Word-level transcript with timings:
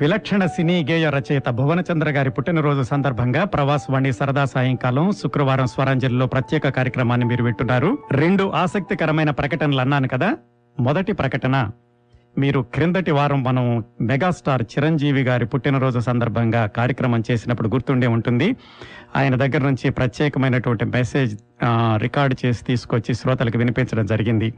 విలక్షణ 0.00 0.46
సినీ 0.46 0.86
గేయ 0.90 1.10
రచయిత 1.10 1.48
భువనచంద్ర 1.50 2.10
గారి 2.10 2.30
పుట్టినరోజు 2.30 2.82
సందర్భంగా 2.82 3.44
ప్రవాసవాణి 3.44 4.12
సరదా 4.12 4.44
సాయంకాలం 4.44 5.12
శుక్రవారం 5.12 5.66
స్వరాంజలిలో 5.66 6.26
ప్రత్యేక 6.26 6.68
కార్యక్రమాన్ని 6.68 7.26
మీరు 7.26 7.44
వింటున్నారు. 7.44 7.98
రెండు 8.12 8.50
ఆసక్తికరమైన 8.50 9.30
ప్రకటనలు 9.30 9.80
అన్నాను 9.80 10.08
కదా. 10.08 10.36
మొదటి 10.80 11.12
ప్రకటన 11.12 11.70
మీరు 12.38 12.60
క్రిందటి 12.60 13.10
వారం 13.10 13.42
మనం 13.42 13.84
మెగాస్టార్ 14.00 14.62
చిరంజీవి 14.62 15.22
గారి 15.22 15.46
పుట్టినరోజు 15.46 15.98
సందర్భంగా 15.98 16.66
కార్యక్రమం 16.66 17.22
చేసినప్పుడు 17.30 17.68
గుర్తుండే 17.68 18.06
ఉంటుంది. 18.06 18.56
ఆయన 19.16 19.34
దగ్గర 19.34 19.58
నుంచి 19.58 19.90
ప్రత్యేకమైనటువంటి 19.90 20.84
మెసేజ్ 20.84 21.38
రికార్డు 22.02 22.36
చేసి 22.46 22.64
తీసుకొచ్చి 22.64 23.14
శ్రోతలకు 23.14 23.58
వినిపించడం 23.58 24.06
జరిగింది. 24.06 24.54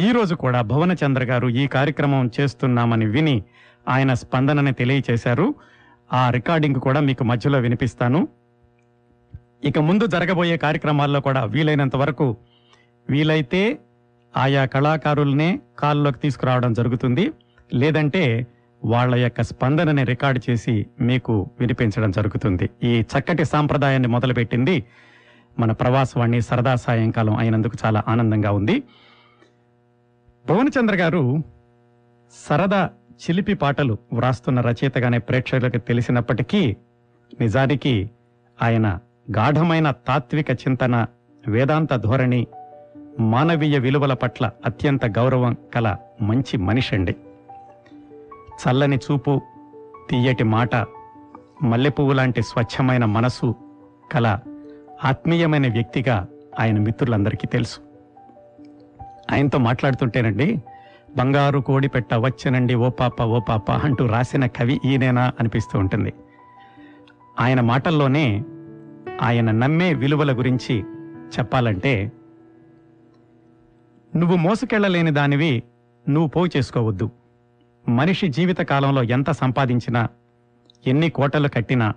ఈరోజు 0.00 0.34
కూడా 0.34 0.60
భువనచంద్ర 0.60 1.24
గారు 1.24 1.48
ఈ 1.48 1.66
కార్యక్రమం 1.66 2.30
చేస్తున్నామని 2.40 3.06
విని 3.06 3.42
ఆయన 3.88 4.14
స్పందనని 4.14 4.72
తెలియచేశారు. 4.72 5.54
ఆ 6.12 6.30
రికార్డింగ్ 6.30 6.74
కూడా 6.74 7.00
మీకు 7.00 7.24
మధ్యలో 7.24 7.58
వినిపిస్తాను. 7.58 8.28
ఇక 9.64 9.78
ముందు 9.78 10.06
జరగబోయే 10.06 10.56
కార్యక్రమాల్లో 10.56 11.20
కూడా 11.20 11.44
వీలైనంత 11.44 11.96
వరకు 11.96 12.36
వీలైతే 13.10 13.78
ఆయా 14.36 14.64
కళాకారుల్నే 14.64 15.60
కాల్లోకి 15.78 16.18
తీసుకురావడం 16.18 16.72
జరుగుతుంది. 16.72 17.30
లేదంటే 17.74 18.46
వాళ్ళ 18.84 19.14
యొక్క 19.14 19.42
స్పందనని 19.42 20.04
రికార్డు 20.04 20.50
చేసి 20.50 20.86
మీకు 21.00 21.50
వినిపించడం 21.60 22.10
జరుగుతుంది. 22.10 22.70
ఈ 22.82 23.00
చక్కటి 23.00 23.44
సాంప్రదాయాన్ని 23.44 24.08
మొదలుపెట్టింది 24.08 24.84
మన 25.58 25.72
ప్రవాసవాణి 25.72 26.42
సరదా 26.42 26.74
సాయంకాలం 26.74 27.36
అయినందుకు 27.36 27.76
చాలా 27.86 28.02
ఆనందంగా 28.08 28.50
ఉంది. 28.50 28.82
భువనచంద్ర 30.46 30.94
గారు 30.94 31.42
సరదా 32.48 32.90
చిలిపి 33.22 33.54
పాటలు 33.54 33.98
వ్రాస్తున్న 34.12 34.60
రచయితగానే 34.60 35.18
ప్రేక్షకులకు 35.18 35.78
తెలిసినప్పటికీ 35.78 36.76
నిజానికి 37.40 38.10
ఆయన 38.62 38.98
గాఢమైన 39.36 39.90
తాత్విక 39.90 40.50
చింతన 40.50 41.06
వేదాంత 41.48 41.94
ధోరణి 41.94 42.46
మానవీయ 43.20 43.78
విలువల 43.78 44.12
పట్ల 44.12 44.50
అత్యంత 44.64 45.06
గౌరవం 45.06 45.56
కల 45.74 45.96
మంచి 46.22 46.56
మనిషి 46.56 46.94
అండి 46.94 47.16
చల్లని 48.62 48.96
చూపు 48.96 49.40
తీయటి 50.10 50.44
మాట 50.44 50.76
మల్లెపువ్వు 51.62 52.12
లాంటి 52.12 52.42
స్వచ్ఛమైన 52.42 53.04
మనసు 53.04 53.54
కల 54.12 54.38
ఆత్మీయమైన 55.04 55.72
వ్యక్తిగా 55.72 56.26
ఆయన 56.60 56.78
మిత్రులందరికీ 56.78 57.46
తెలుసు. 57.46 57.80
ఆయనతో 59.32 59.58
మాట్లాడుతుంటేనండి 59.58 60.62
బంగారు 61.16 61.58
కోడి 61.58 61.88
పెట్ట 61.88 62.14
వచ్చనండి 62.14 62.74
ఓ 62.74 62.88
పాప 62.88 63.22
ఓ 63.22 63.40
పాప 63.40 63.70
అంటూ 63.70 64.06
రాసిన 64.06 64.46
కవి 64.46 64.80
ఈయనేనా 64.84 65.32
అనిపిస్తూ 65.40 65.78
ఉంటుంది. 65.78 66.12
ఆయన 67.40 67.60
మాటల్లోనే 67.60 68.44
ఆయన 69.22 69.50
నమ్మే 69.50 69.94
విలువల 69.94 70.38
గురించి 70.38 70.80
చెప్పాలంటే 71.38 72.12
నువ్వు 74.16 74.36
మోసుకెళ్ళలేని 74.36 75.10
దానివి 75.10 75.62
నువ్వు 76.08 76.28
పోగు 76.28 76.50
చేసుకోవద్దు. 76.56 77.10
మనిషి 77.88 78.28
జీవితకాలంలో 78.28 79.02
ఎంత 79.02 79.30
సంపాదించినా 79.30 80.08
ఎన్ని 80.86 81.10
కోటలు 81.10 81.48
కట్టినా 81.48 81.94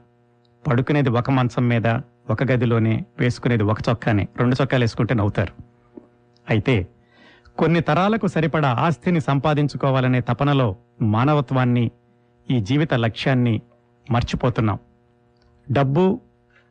పడుకునేది 0.67 1.09
ఒక 1.09 1.29
మంచం 1.29 1.67
మీద 1.67 1.87
ఒక 2.29 2.43
గదిలోనే 2.43 3.05
వేసుకునేది 3.19 3.63
ఒక 3.63 3.77
చొక్కానే 3.89 4.27
రెండు 4.37 4.55
చొక్కాలు 4.61 4.83
వేసుకుంటే 4.83 5.13
నవ్వుతారు. 5.13 5.53
అయితే 6.49 6.87
కొన్ని 7.57 7.81
తరాలకు 7.81 8.27
సరిపడా 8.27 8.69
ఆస్తిని 8.69 9.21
సంపాదించుకోవాలనే 9.21 10.21
తపనలో 10.21 10.75
మానవత్వాన్ని 11.01 11.91
ఈ 12.51 12.59
జీవిత 12.59 12.93
లక్ష్యాన్ని 12.93 13.61
మర్చిపోతున్నాం. 14.11 14.79
డబ్బు 15.71 16.19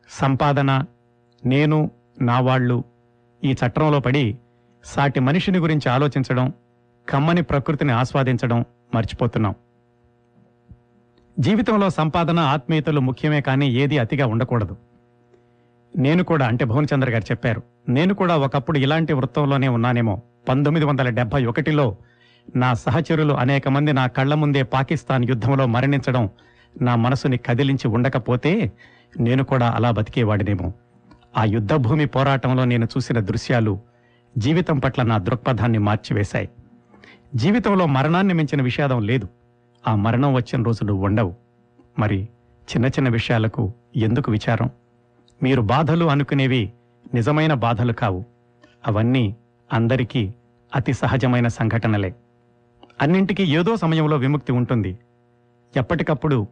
సంపాదన 0.09 0.83
నేను 1.45 1.91
నా 2.21 2.39
వాళ్ళు 2.39 2.83
ఈ 3.43 3.51
చట్రంలో 3.51 3.99
పడి 3.99 4.37
సాటి 4.83 5.19
మనిషిని 5.19 5.57
గురించి 5.57 5.91
ఆలోచించడం 5.91 6.53
కమ్మని 7.09 7.41
ప్రకృతిని 7.41 7.91
ఆస్వాదించడం 7.91 8.65
మర్చిపోతున్నాం. 8.95 9.55
జీవితంలో 11.39 11.89
సంపాదన 11.89 12.39
ఆత్మీయతలు 12.39 12.99
ముఖ్యమే 12.99 13.41
కానీ 13.41 13.67
ఏది 13.67 13.97
అతిగా 13.97 14.27
ఉండకూడదు. 14.27 14.77
నేను 15.95 16.23
కూడా 16.23 16.47
అంటే 16.47 16.65
భువనచంద్ర 16.65 17.09
గారు 17.09 17.23
చెప్పారు 17.23 17.63
నేను 17.89 18.13
కూడా 18.13 18.37
ఒకప్పుడు 18.37 18.77
ఇలాంటి 18.77 19.13
వృత్తంలోనే 19.13 19.67
ఉన్నానేమో. 19.67 20.21
పంతొమ్మిది 20.49 20.85
వందల 20.85 21.09
డెబ్బై 21.09 21.45
ఒకటిలో 21.45 21.95
నా 22.55 22.73
సహచరులు 22.73 23.33
అనేక 23.33 23.67
మంది 23.67 23.93
నా 23.93 24.07
కళ్ళ 24.07 24.33
ముందే 24.33 24.63
పాకిస్తాన్ 24.63 25.25
యుద్ధంలో 25.29 25.65
మరణించడం 25.65 26.29
నా 26.81 26.95
మనసుని 26.95 27.37
కదిలించి 27.37 27.87
ఉండకపోతే 27.87 28.71
నేను 29.19 29.43
కూడా 29.43 29.69
అలా 29.69 29.91
బతికేవాడినేమో. 29.91 30.73
ఆ 31.37 31.43
యుద్ధభూమి 31.43 32.05
పోరాటంలో 32.05 32.65
నేను 32.65 32.85
చూసిన 32.85 33.19
దృశ్యాలు 33.19 33.79
జీవితం 34.37 34.79
పట్ల 34.79 35.01
నా 35.01 35.17
దృక్పథాన్ని 35.17 35.77
మార్చివేశాయి. 35.77 36.49
జీవితంలో 37.35 37.85
మరణాన్ని 37.85 38.33
మించిన 38.33 38.61
విషాదం 38.61 39.01
లేదు. 39.01 39.27
ఆ 39.87 39.95
మరణం 39.95 40.33
వచ్చిన 40.33 40.63
రోజులు 40.63 40.93
ఉండవు. 40.93 41.35
మరి 41.99 42.29
చిన్న 42.63 42.85
చిన్న 42.85 43.09
విషయాలకు 43.09 43.73
ఎందుకు 43.95 44.31
విచారం? 44.31 44.69
మీరు 45.43 45.61
బాధలు 45.61 46.05
అనుకునేవి 46.05 46.71
నిజమైన 47.13 47.53
బాధలు 47.53 47.93
కావు. 47.93 48.23
అవన్నీ 48.87 49.35
అందరికీ 49.73 50.33
అతి 50.75 50.93
సహజమైన 50.93 51.47
సంఘటనలే. 51.47 52.15
అన్నింటికీ 53.01 53.43
ఏదో 53.43 53.75
సమయంలో 53.75 54.17
విముక్తి 54.17 54.51
ఉంటుంది. 54.51 54.99
ఎప్పటికప్పుడు 55.77 56.47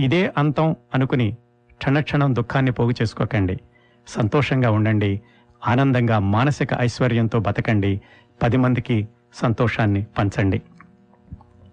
ఇదే 0.00 0.32
అంతం 0.38 0.76
అనుకుని 0.94 1.36
క్షణక్షణం 1.72 2.34
దుఃఖాన్ని 2.34 2.72
పోగు 2.72 2.90
చేసుకోకండి. 2.90 3.60
సంతోషంగా 4.08 4.70
ఉండండి. 4.70 5.22
ఆనందంగా 5.66 6.18
మానసిక 6.18 6.68
ఐశ్వర్యంతో 6.80 7.38
బతకండి. 7.38 8.00
పది 8.42 8.56
మందికి 8.56 9.08
సంతోషాన్ని 9.34 10.06
పంచండి. 10.18 10.62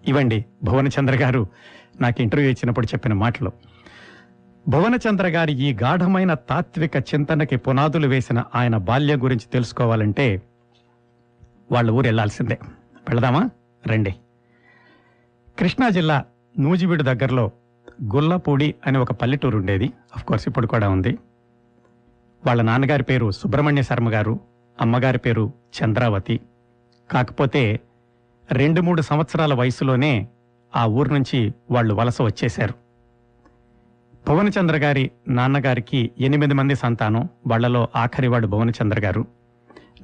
ఇవండి 0.06 0.44
భువనచంద్ర 0.64 1.14
గారు 1.14 1.46
నాకు 2.00 2.22
ఇంటర్వ్యూ 2.22 2.50
ఇచ్చినప్పుడు 2.50 2.86
చెప్పిన 2.86 3.12
మాటలు. 3.12 3.52
భువనచంద్ర 4.68 5.28
గారి 5.28 5.52
ఈ 5.52 5.72
గాఢమైన 5.82 6.34
తాత్విక 6.34 6.96
చింతనకి 6.96 7.56
పునాదులు 7.56 8.06
వేసిన 8.06 8.44
ఆయన 8.54 8.76
బాల్యం 8.76 9.22
గురించి 9.22 9.50
తెలుసుకోవాలంటే 9.52 10.42
వాళ్ళ 11.72 11.90
ఊరు 11.90 12.06
వెళ్ళాల్సిందే 12.06 12.58
వెళదామా? 13.08 13.50
రండి. 13.86 14.14
కృష్ణా 15.58 15.88
జిల్లా 15.88 16.24
నూజివీడు 16.58 17.02
దగ్గరలో 17.02 17.50
గుల్లపూడి 18.14 18.74
అనే 18.86 18.98
ఒక 18.98 19.12
పల్లెటూరు 19.12 19.56
ఉండేది. 19.56 19.92
కోర్స్ 20.26 20.48
ఇప్పుడు 20.48 20.66
కూడా 20.66 20.88
ఉంది. 20.88 21.18
వాళ్ళ 22.46 22.62
నాన్నగారి 22.62 23.02
పేరు 23.02 23.30
సుబ్రహ్మణ్య 23.30 23.82
శర్మ 23.82 24.12
గారు 24.12 24.40
అమ్మగారి 24.80 25.18
పేరు 25.18 25.52
చంద్రావతి. 25.82 26.40
కాకపోతే 27.10 27.80
రెండు 28.52 28.80
మూడు 28.80 29.02
సంవత్సరాల 29.02 29.54
వయసులోనే 29.54 30.28
ఆ 30.76 30.86
ఊరు 30.86 31.12
నుంచి 31.12 31.54
వాళ్ళు 31.70 31.94
వలస 31.94 32.22
వచ్చేశారు. 32.22 32.74
భువనచంద్ర 34.28 34.76
గారి 34.76 35.10
నాన్నగారికి 35.28 36.10
ఎనిమిది 36.18 36.54
మంది 36.54 36.74
సంతానం 36.74 37.28
వాళ్ళలో 37.46 37.88
ఆఖరివాడు 37.96 38.46
భువనచంద్ర 38.46 39.00
గారు. 39.00 39.41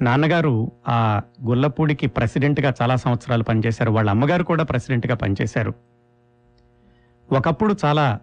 నాన్నగారు 0.00 0.72
ఆ 0.88 1.20
గుల్లపూడికి 1.44 2.06
ప్రెసిడెంట్గా 2.06 2.74
చాలా 2.82 2.96
సంవత్సరాలు 2.96 3.42
పనిచేశారు. 3.42 3.90
వాళ్ళ 3.90 4.10
అమ్మగారు 4.10 4.44
కూడా 4.44 4.64
ప్రెసిడెంట్గా 4.64 5.14
పనిచేశారు. 5.14 5.72
ఒకప్పుడు 7.32 7.74
చాలా 7.84 8.20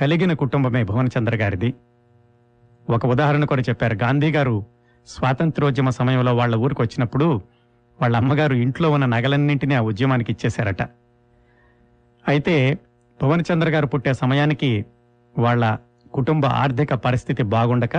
కలిగిన 0.00 0.32
కుటుంబమే 0.32 0.84
భువనచంద్ర 0.84 1.36
గారిది. 1.36 1.74
ఒక 2.90 3.06
ఉదాహరణ 3.06 3.44
కూడా 3.44 3.62
చెప్పారు. 3.62 3.94
గాంధీ 3.94 4.30
గారు 4.30 4.64
స్వాతంత్రోద్యమ 5.06 5.90
సమయంలో 5.90 6.34
వాళ్ళ 6.36 6.56
ఊరికి 6.56 6.82
వచ్చినప్పుడు 6.82 7.40
వాళ్ళ 8.00 8.16
అమ్మగారు 8.16 8.54
ఇంట్లో 8.54 8.90
ఉన్న 8.90 9.06
నగలన్నింటినీ 9.06 9.74
ఆ 9.74 9.80
ఉద్యమానికి 9.80 10.32
ఇచ్చేశారట. 10.32 10.82
అయితే 12.28 12.78
భువనచంద్ర 13.22 13.68
గారు 13.68 13.86
పుట్టే 13.86 14.12
సమయానికి 14.12 14.84
వాళ్ళ 15.38 15.76
కుటుంబ 16.12 16.46
ఆర్థిక 16.46 16.94
పరిస్థితి 16.94 17.42
బాగుండక 17.42 17.96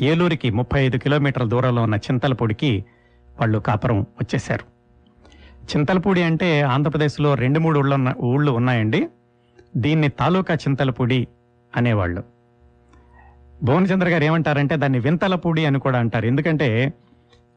ఏలూరికి 0.00 0.50
ముప్పై 0.50 0.84
ఐదు 0.84 0.96
కిలోమీటర్ల 0.96 1.48
దూరంలో 1.48 1.82
ఉన్న 1.82 1.94
చింతలపూడికి 1.94 2.84
వాళ్ళు 3.40 3.58
కాపురం 3.58 4.00
వచ్చేశారు. 4.00 4.64
చింతలపూడి 5.76 6.22
అంటే 6.22 6.62
ఆంధ్రప్రదేశ్లో 6.62 7.34
రెండు 7.34 7.60
మూడు 7.60 7.78
ఊళ్ళ 7.78 7.94
ఉన్న- 7.94 8.24
ఊళ్ళు 8.24 8.52
ఉన్నాయండి. 8.52 9.08
దీన్ని 9.76 10.08
తాలూకా 10.08 10.54
చింతలపూడి 10.54 11.28
అనేవాళ్ళు. 11.76 12.24
భువనచంద్ర 13.62 14.08
గారు 14.08 14.24
ఏమంటారంటే 14.24 14.76
దాన్ని 14.76 14.98
వింతలపూడి 14.98 15.66
అని 15.66 15.80
కూడా 15.80 15.98
అంటారు. 15.98 16.26
ఎందుకంటే 16.26 16.92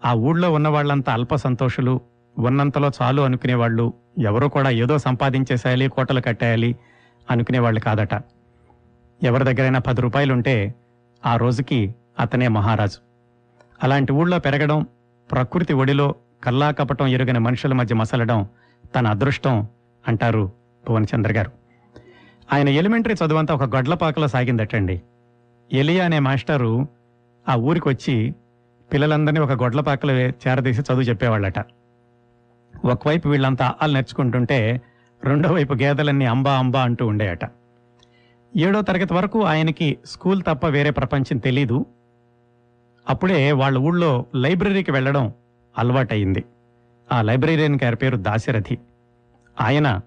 ఆ 0.06 0.14
ఊళ్ళో 0.14 0.52
ఉన్న 0.52 0.68
వాళ్ళంతా 0.68 1.14
అల్ప 1.14 1.36
సంతోషులు 1.36 2.02
ఉన్నంతలో 2.40 2.92
చాలు 3.02 3.22
అనుకునేవాళ్ళు 3.22 3.94
ఎవరు 4.20 4.48
కూడా 4.48 4.70
ఏదో 4.70 4.98
సంపాదించేసేయాలి 4.98 5.88
కోటలు 5.88 6.22
కట్టేయాలి 6.22 6.76
అనుకునేవాళ్ళు 7.32 7.80
కాదట. 7.80 8.14
ఎవరి 9.24 9.44
దగ్గరైనా 9.44 9.80
పది 9.80 10.02
రూపాయలుంటే 10.02 10.76
ఆ 11.26 11.36
రోజుకి 11.36 11.96
అతనే 12.20 12.48
మహారాజు. 12.48 12.98
అలాంటి 13.84 14.14
ఊళ్ళో 14.14 14.40
పెరగడం 14.40 14.86
ప్రకృతి 15.32 15.74
ఒడిలో 15.74 16.16
కల్లాకపటం 16.44 17.08
ఎరుగని 17.08 17.40
మనుషుల 17.40 17.74
మధ్య 17.74 17.96
మసలడం 17.96 18.48
తన 18.96 19.08
అదృష్టం 19.08 19.68
అంటారు 20.08 20.52
భువనచంద్ర 20.88 21.32
గారు 21.32 21.52
ఆయన 22.54 22.70
ఎలిమెంటరీ 22.70 23.16
చదువంతా 23.26 23.54
ఒక 23.54 23.76
గొడ్లపాకలో 23.76 24.28
సాగిందటండి. 24.28 25.02
ఎలియా 25.72 26.06
అనే 26.06 26.20
మాస్టరు 26.20 26.88
ఆ 27.50 27.56
ఊరికి 27.56 27.90
వచ్చి 27.90 28.36
పిల్లలందరినీ 28.94 29.40
ఒక 29.40 29.52
గొడ్లపాకలో 29.52 30.14
చేరదీసి 30.14 30.82
చదువు 30.82 31.02
చెప్పేవాళ్ళట. 31.02 31.60
ఒకవైపు 32.86 33.30
వీళ్ళంతా 33.30 33.74
అల్లు 33.82 33.98
నేర్చుకుంటుంటే 33.98 34.82
రెండో 35.24 35.54
వైపు 35.54 35.74
గేదెలన్నీ 35.74 36.26
అంబా 36.26 36.54
అంబా 36.58 36.82
అంటూ 36.82 37.08
ఉండేయట. 37.08 37.40
ఏడో 38.58 38.82
తరగతి 38.82 39.14
వరకు 39.14 39.44
ఆయనకి 39.44 39.98
స్కూల్ 40.06 40.42
తప్ప 40.48 40.68
వేరే 40.68 40.90
ప్రపంచం 40.90 41.38
తెలీదు. 41.38 41.86
అప్పుడే 43.10 43.52
వాళ్ళ 43.52 43.78
ఊళ్ళో 43.78 44.26
లైబ్రరీకి 44.36 44.92
వెళ్ళడం 44.92 45.34
అలవాటయింది. 45.78 46.44
ఆ 47.12 47.22
లైబ్రరీయన్ 47.22 47.80
గారి 47.84 47.96
పేరు 47.96 48.18
దాశరథి. 48.18 48.78
ఆయన 49.62 50.00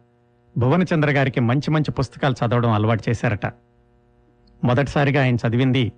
భువనచంద్ర 0.59 1.11
గారికి 1.11 1.41
మంచి 1.41 1.71
మంచి 1.71 1.91
పుస్తకాలు 1.91 2.35
చదవడం 2.35 2.71
అలవాటు 2.71 3.05
చేశారట. 3.09 3.47
మొదటిసారిగా 4.65 5.23
ఆయన 5.23 5.35
చదివింది 5.35 5.93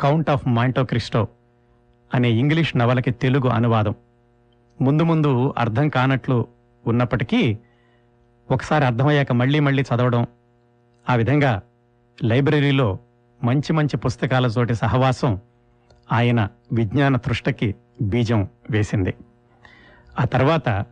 కౌంట్ 0.00 0.30
ఆఫ్ 0.30 0.48
మాంటో 0.48 0.84
క్రిస్టో 0.84 1.28
అనే 2.14 2.30
ఇంగ్లీష్ 2.30 2.76
నవలకి 2.76 3.10
తెలుగు 3.10 3.48
అనువాదం. 3.48 3.94
ముందు 4.80 5.02
ముందు 5.02 5.54
అర్థం 5.58 5.88
కానట్లు 5.88 6.46
ఉన్నప్పటికీ 6.86 7.58
ఒకసారి 8.50 8.84
అర్థమయ్యాక 8.84 9.32
మళ్ళీ 9.32 9.60
మళ్ళీ 9.60 9.82
చదవడం 9.82 10.26
ఆ 11.10 11.14
విధంగా 11.14 11.62
లైబ్రరీలో 12.24 12.98
మంచి 13.44 13.72
మంచి 13.72 13.96
పుస్తకాల 13.96 14.46
చోటి 14.46 14.74
సహవాసం 14.74 15.40
ఆయన 16.12 16.48
విజ్ఞాన 16.72 17.16
తృష్టకి 17.16 17.74
బీజం 18.02 18.48
వేసింది. 18.70 19.14
ఆ 20.20 20.24
తర్వాత 20.24 20.86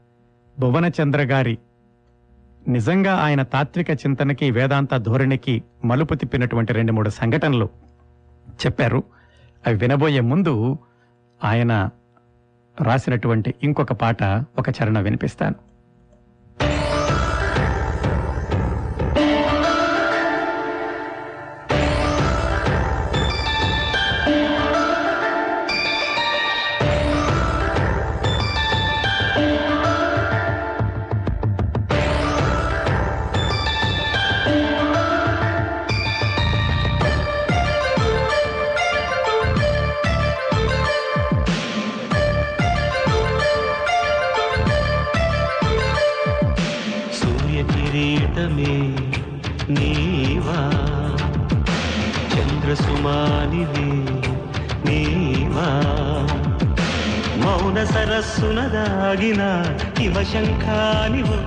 భువనచంద్ర 0.58 1.22
గారి 1.22 1.58
నిజంగా 2.68 3.14
ఆయన 3.14 3.42
తాత్విక 3.42 3.90
చింతనకి 3.90 4.50
వేదాంత 4.50 4.96
ధోరణికి 4.96 5.62
మలుపు 5.84 6.14
తిప్పినటువంటి 6.14 6.72
రెండు 6.72 6.92
మూడు 6.92 7.10
సంఘటనలు 7.10 7.68
చెప్పారు. 8.50 9.02
అవి 9.66 9.76
వినబోయే 9.76 10.20
ముందు 10.20 10.78
ఆయన 11.44 11.90
రాసినటువంటి 12.80 13.54
ఇంకొక 13.62 13.92
పాట 13.92 14.22
ఒక 14.58 14.68
చరణ 14.68 15.00
వినిపిస్తాను. 15.00 15.69
సరస్సున 58.40 58.60
దాగిన 58.72 59.42
శివశంఖానివు 59.96 61.38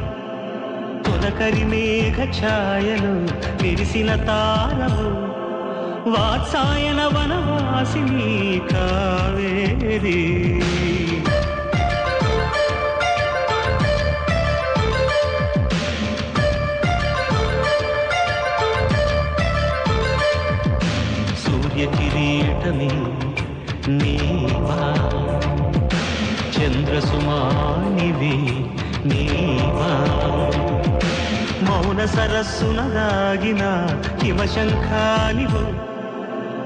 తొలకరి 1.05 1.63
మేఘ 1.71 2.17
ఛాయలు 2.37 3.13
మెరిసిన 3.61 4.09
తారవు 4.27 5.07
వాత్సాయన 6.13 7.01
వనవాసిని 7.15 8.29
కావేరీ. 8.71 10.19
చంద్రసుమానివి 26.93 28.37
నీవా? 29.09 29.91
మౌన 31.69 32.05
సరస్సున 32.05 32.81
దాగిన 32.81 33.87
హిమశంఖానివు? 34.23 35.63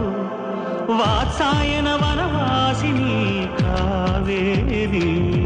వాత్సాయన 0.94 1.90
వనవాసిని 1.90 3.48
కావేరీ? 3.62 5.41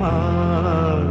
ప్రేమ 0.00 1.10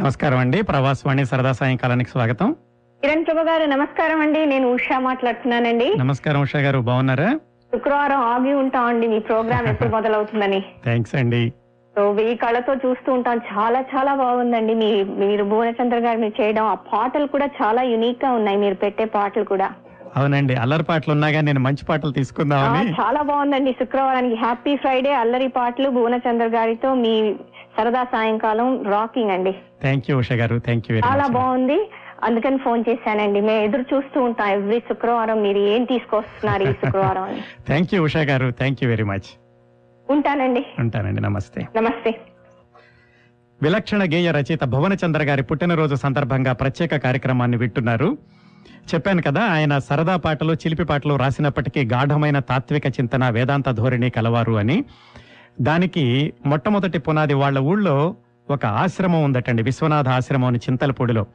నమస్కారం 0.00 0.38
అండి 0.38 0.62
ప్రవాసవాణి 0.62 1.24
సరదా 1.24 1.52
సాయంకాలానికి 1.52 2.10
స్వాగతం. 2.10 2.56
కిరణ్ 3.02 3.26
ప్రభు 3.26 3.38
గారు 3.38 3.64
నమస్కారం 3.64 4.20
అండి. 4.20 4.46
నేను 4.46 4.72
ఉషా 4.72 4.98
మాట్లాడుతున్నానండి. 4.98 5.94
నమస్కారం 5.96 6.40
ఉషా 6.40 6.58
గారు 6.58 6.78
బాగున్నారా? 6.78 7.38
శుక్రవారం 7.74 8.16
ఆగి 8.16 8.54
ఉంటామండి. 8.54 9.06
మీ 9.06 9.18
ప్రోగ్రామ్ 9.18 9.66
ఎప్పుడు 9.66 9.88
మొదలవుతుందని. 9.88 10.64
థ్యాంక్స్ 10.84 11.14
అండి. 11.14 11.52
సో 11.96 12.10
వెయ్యి 12.10 12.36
కళ్ళతో 12.36 12.74
చూస్తూ 12.74 13.12
ఉంటాం. 13.12 13.38
చాలా 13.38 13.80
చాలా 13.80 14.14
బాగుందండి. 14.14 14.74
మీ 14.74 15.04
మీరు 15.04 15.44
భువనచంద్ర 15.44 15.98
గారు 15.98 16.18
మీరు 16.18 16.42
చేయడం. 16.42 16.64
ఆ 16.64 16.74
పాటలు 16.74 17.26
కూడా 17.26 17.48
చాలా 17.62 17.82
యునిక్గా 17.82 18.32
ఉన్నాయి. 18.32 18.56
మీరు 18.56 18.74
పెట్టే 18.74 19.04
పాటలు 19.04 19.44
కూడా. 19.44 19.70
అవునండి. 20.16 20.54
అల్లరి 20.54 20.82
పాటలు 20.82 21.12
ఉన్నాగా 21.12 21.40
నేను 21.40 21.60
మంచి 21.60 21.84
పాటలు 21.84 22.10
తీసుకుందామని. 22.10 22.90
చాలా 22.90 23.22
బాగుందండి. 23.22 23.72
శుక్రవారానికి 23.72 24.34
హ్యాపీ 24.34 24.76
ఫ్రైడే. 24.76 25.14
అల్లరి 25.14 25.48
పాటలు 25.48 25.90
భువనచంద్ర 25.90 26.46
గారితో 26.46 26.94
మీ 26.94 27.34
సరదా 27.76 28.04
సాయంకాలం 28.04 28.90
రాకింగ్ 28.90 29.30
అండి. 29.30 29.52
థ్యాంక్ 29.52 30.10
యూ 30.10 30.18
ఉషా 30.18 30.34
గారు. 30.34 30.58
థ్యాంక్ 30.58 30.86
యూ 30.90 30.94
వెరీ 30.94 31.08
చాలా 31.08 31.26
బాగుంది. 31.26 31.90
అందుకని 32.22 32.58
ఫోన్ 32.58 32.84
చేశానండి. 32.88 33.40
మేము 33.40 33.62
ఎదురు 33.62 33.84
చూస్తూ 33.94 34.20
ఉంటాం 34.20 34.48
ఎవ్రీ 34.48 34.78
శుక్రవారం 34.78 35.42
మీరు 35.42 35.58
ఏం 35.58 35.84
తీసుకొస్తున్నారు 35.84 36.62
ఈ 36.62 36.72
శుక్రవారం 36.84 37.22
అని. 37.22 37.40
థ్యాంక్ 37.66 37.94
యూ 37.94 38.02
ఉషా 38.02 38.20
గారు. 38.20 38.50
థ్యాంక్ 38.50 38.84
యూ 38.84 38.88
వెరీ 38.88 39.04
మచ్ 39.04 39.28
ఉంటానండి. 40.10 40.66
ఉంటానండి. 40.78 41.20
నమస్తే. 41.20 41.66
నమస్తే. 41.76 42.20
విలక్షణ 43.62 44.02
గేయ 44.02 44.30
రచయిత 44.30 44.64
భువనచంద్ర 44.64 45.22
గారి 45.22 45.42
పుట్టినరోజు 45.42 45.94
సందర్భంగా 45.94 46.52
ప్రత్యేక 46.52 46.96
కార్యక్రమాన్ని 46.96 47.56
వింటున్నారు. 47.56 48.18
చెప్పాను 48.94 49.22
కదా 49.22 49.40
ఆయన 49.40 49.78
సరదా 49.78 50.16
పాటలు 50.16 50.52
చిలిపి 50.52 50.84
పాటలు 50.84 51.14
రాసినప్పటికీ 51.14 51.84
గాఢమైన 51.84 52.38
తాత్విక 52.38 52.86
చింతన 52.86 53.28
వేదాంత 53.28 53.70
ధోరణి 53.70 54.10
కలవారు 54.10 54.52
అని. 54.52 54.84
దానికి 55.60 56.32
మొట్టమొదటి 56.46 56.98
పునాది 56.98 57.34
వాళ్ళ 57.34 57.58
ఊళ్ళో 57.58 58.16
ఒక 58.50 58.66
ఆశ్రమం 58.66 59.22
ఉందటండి 59.22 59.62
విశ్వనాథ 59.62 60.08
ఆశ్రమం 60.08 60.44
అని 60.44 60.58
చింతలపూడిలో. 60.58 61.26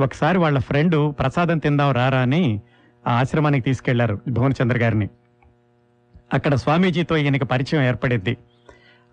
ఒకసారి 0.00 0.38
వాళ్ళ 0.38 0.58
ఫ్రెండ్ 0.58 1.14
ప్రసాదం 1.18 1.58
తిందాం 1.58 1.92
రారా 1.92 2.20
అని 2.20 2.60
ఆ 3.06 3.12
ఆశ్రమానికి 3.12 3.64
తీసుకెళ్ళారు 3.64 4.20
భువనచంద్ర 4.28 4.78
గారిని. 4.78 5.08
అక్కడ 6.32 6.54
స్వామీజీతో 6.54 7.16
ఈయనకి 7.16 7.44
పరిచయం 7.44 7.82
ఏర్పడింది 7.82 8.36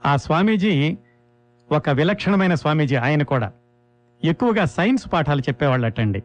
ఆ 0.05 0.15
స్వామీజీ 0.15 0.97
ఒక 1.71 1.89
విలక్షణమైన 1.89 2.55
స్వామీజీ 2.55 2.95
ఆయన 2.95 3.23
కూడా. 3.23 3.51
ఎక్కువగా 4.23 4.65
సైన్స్ 4.65 5.13
పాఠాలు 5.13 5.41
చెప్పేవాళ్ళటండి. 5.41 6.23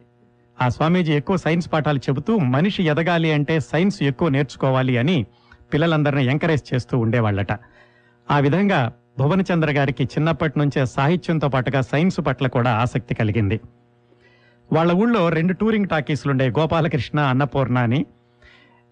ఆ 0.61 0.69
స్వామీజీ 0.69 1.13
ఎక్కువ 1.13 1.35
సైన్స్ 1.35 1.73
పాఠాలు 1.73 1.97
చెబుతూ 1.97 2.37
మనిషి 2.37 2.83
ఎదగాలి 2.83 3.31
అంటే 3.31 3.59
సైన్స్ 3.59 4.03
ఎక్కువ 4.03 4.29
నేర్చుకోవాలి 4.29 4.97
అని 4.97 5.25
పిల్లలందరిని 5.73 6.25
ఎంకరేజ్ 6.25 6.73
చేస్తూ 6.73 6.97
ఉండేవాళ్ళట. 6.97 7.51
ఆ 8.31 8.39
విధంగా 8.39 8.91
భువనచంద్ర 9.19 9.71
గారికి 9.71 10.03
చిన్నప్పటి 10.03 10.59
నుంచే 10.59 10.85
సాహిత్యంతో 10.85 11.47
పాటుగా 11.47 11.81
సైన్స్ 11.81 12.19
పట్ల 12.27 12.47
కూడా 12.47 12.71
ఆసక్తి 12.71 13.15
కలిగింది. 13.15 13.59
వాళ్ళ 14.73 14.91
ఊళ్ళో 14.91 15.29
రెండు 15.29 15.53
టూరింగ్ 15.53 15.87
టాకీస్లు 15.87 16.31
ఉండే 16.31 16.49
గోపాలకృష్ణ 16.49 17.19
అన్నపూర్ణ 17.19 17.77
అని 17.77 18.05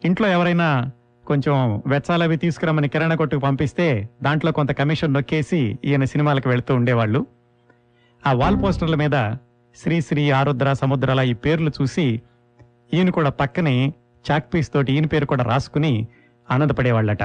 ఇంట్లో 0.06 0.28
ఎవరైనా 0.28 0.92
కొంచెం 1.28 1.84
వెచ్చాలవి 1.88 2.38
తీసుకురమ్మని 2.38 2.90
కిరణ 2.90 3.14
కొట్టుకు 3.14 3.42
పంపిస్తే 3.42 4.10
దాంట్లో 4.24 4.52
కొంత 4.52 4.72
కమిషన్ 4.72 5.14
నొక్కేసి 5.14 5.80
ఈయన 5.86 6.04
సినిమాలకు 6.04 6.50
వెళుతూ 6.50 6.76
ఉండేవాళ్ళు. 6.76 7.26
ఆ 8.28 8.34
వాల్ 8.34 8.64
పోస్టర్ల 8.64 8.96
మీద 8.96 9.34
శ్రీ 9.76 10.02
శ్రీ 10.02 10.32
ఆరుద్ర 10.32 10.74
సముద్రాల 10.74 11.20
ఈ 11.20 11.34
పేర్లు 11.34 11.72
చూసి 11.82 12.22
ఈయన 12.94 13.10
కూడా 13.10 13.30
పక్కనే 13.30 13.94
చాక్పీస్ 14.32 14.74
తోటి 14.74 14.94
ఈయన 14.94 15.06
పేరు 15.06 15.26
కూడా 15.26 15.44
రాసుకుని 15.44 16.08
ఆనందపడేవాళ్ళట. 16.52 17.24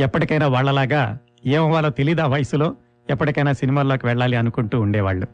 ఎప్పటికైనా 0.00 0.46
వాళ్ళలాగా 0.46 1.18
ఏమవ్వాలో 1.46 1.90
తెలీదా 1.90 2.26
వయసులో? 2.26 2.74
ఎప్పటికైనా 3.10 3.52
సినిమాల్లోకి 3.52 4.06
వెళ్ళాలి 4.06 4.36
అనుకుంటూ 4.36 4.80
ఉండేవాళ్ళు. 4.80 5.26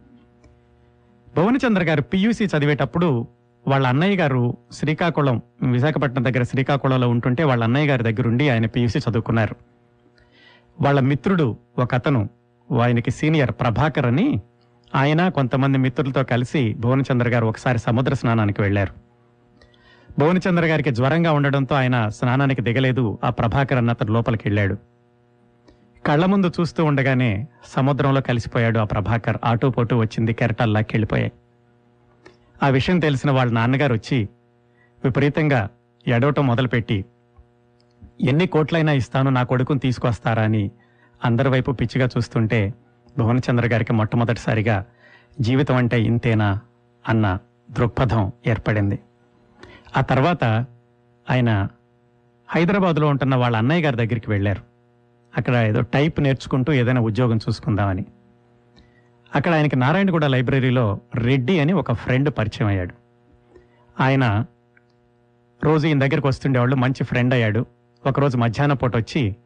భువనచంద్ర 1.36 1.82
గారు 1.84 2.02
పియూసీ 2.02 2.44
చదివేటప్పుడు 2.44 3.26
వాళ్ళ 3.68 3.86
అన్నయ్య 3.86 4.16
గారు 4.16 4.56
శ్రీకాకుళం 4.72 5.42
విశాఖపట్నం 5.62 6.24
దగ్గర 6.24 6.42
శ్రీకాకుళంలో 6.42 7.08
ఉంటుంటే 7.08 7.44
వాళ్ళ 7.44 7.64
అన్నయ్య 7.64 7.88
గారి 7.88 8.02
దగ్గరుండి 8.02 8.48
ఆయన 8.48 8.66
పియూసీ 8.66 8.98
చదువుకున్నారు. 8.98 9.56
వాళ్ళ 10.80 11.00
మిత్రుడు 11.00 11.56
ఒక 11.78 11.94
అతను 11.94 12.28
ఆయనకి 12.82 13.10
సీనియర్ 13.10 13.50
ప్రభాకర్ 13.50 14.06
అని 14.06 14.40
ఆయన 14.94 15.28
కొంతమంది 15.28 15.78
మిత్రులతో 15.78 16.22
కలిసి 16.22 16.74
భువనచంద్ర 16.74 17.28
గారు 17.28 17.46
ఒకసారి 17.46 17.78
సముద్ర 17.78 18.14
స్నానానికి 18.14 18.62
వెళ్ళారు. 18.62 19.05
భువనచంద్ర 20.18 20.64
గారికి 20.64 20.90
జ్వరంగా 20.90 21.32
ఉండడంతో 21.32 21.74
ఆయన 21.74 22.08
స్నానానికి 22.08 22.62
దిగలేదు. 22.62 23.18
ఆ 23.24 23.30
ప్రభాకర్ 23.30 23.78
అన్న 23.78 23.90
అతను 23.90 24.12
లోపలికి 24.12 24.48
వెళ్ళాడు. 24.48 24.76
కళ్ళ 26.06 26.24
ముందు 26.24 26.52
చూస్తూ 26.60 26.84
ఉండగానే 26.84 27.46
సముద్రంలో 27.66 28.20
కలిసిపోయాడు 28.20 28.78
ఆ 28.78 28.84
ప్రభాకర్. 28.84 29.38
ఆటోపోటు 29.44 29.94
వచ్చింది 29.94 30.32
కెరటాల్లాకి 30.32 30.88
వెళ్ళిపోయాయి. 30.92 31.32
ఆ 32.62 32.68
విషయం 32.68 32.98
తెలిసిన 32.98 33.30
వాళ్ళ 33.30 33.52
నాన్నగారు 33.52 33.94
వచ్చి 33.94 34.28
విపరీతంగా 35.04 35.68
ఎడవటం 36.08 36.46
మొదలుపెట్టి 36.46 37.04
ఎన్ని 38.20 38.46
కోట్లైనా 38.46 38.92
ఇస్తాను 38.92 39.30
నా 39.30 39.42
కొడుకుని 39.42 39.80
తీసుకొస్తారా 39.80 40.42
అని 40.42 40.70
అందరి 41.24 41.48
వైపు 41.48 41.72
పిచ్చిగా 41.72 42.08
చూస్తుంటే 42.16 42.74
భువనచంద్ర 43.18 43.66
గారికి 43.66 43.92
మొట్టమొదటిసారిగా 43.92 44.84
జీవితం 45.40 45.76
అంటే 45.76 46.02
ఇంతేనా 46.02 46.60
అన్న 47.08 47.38
దృక్పథం 47.70 48.32
ఏర్పడింది. 48.46 48.98
ఆ 49.96 50.00
తర్వాత 50.00 50.44
ఆయన 51.30 51.68
హైదరాబాద్లో 52.48 53.06
ఉంటున్న 53.06 53.34
వాళ్ళ 53.34 53.56
అన్నయ్య 53.56 53.84
గారి 53.84 53.96
దగ్గరికి 53.96 54.30
వెళ్ళారు. 54.30 54.62
అక్కడ 55.36 55.54
ఏదో 55.54 55.80
టైప్ 55.80 56.20
నేర్చుకుంటూ 56.20 56.72
ఏదైనా 56.72 57.00
ఉద్యోగం 57.00 57.36
చూసుకుందామని. 57.36 58.04
అక్కడ 59.34 59.54
ఆయనకి 59.54 59.76
నారాయణగూడ 59.76 60.24
లైబ్రరీలో 60.24 61.00
రెడ్డి 61.14 61.60
అని 61.60 61.72
ఒక 61.72 61.92
ఫ్రెండ్ 61.92 62.32
పరిచయం 62.38 62.66
అయ్యాడు. 62.68 62.94
ఆయన 64.02 64.44
రోజు 65.64 65.86
ఈయన 65.86 65.98
దగ్గరికి 65.98 66.26
వస్తుండేవాళ్ళు 66.26 66.76
మంచి 66.76 67.04
ఫ్రెండ్ 67.04 67.34
అయ్యాడు. 67.34 67.66
ఒకరోజు 68.06 68.36
మధ్యాహ్నం 68.36 68.76
పూట 68.76 68.96
వచ్చి 68.96 69.36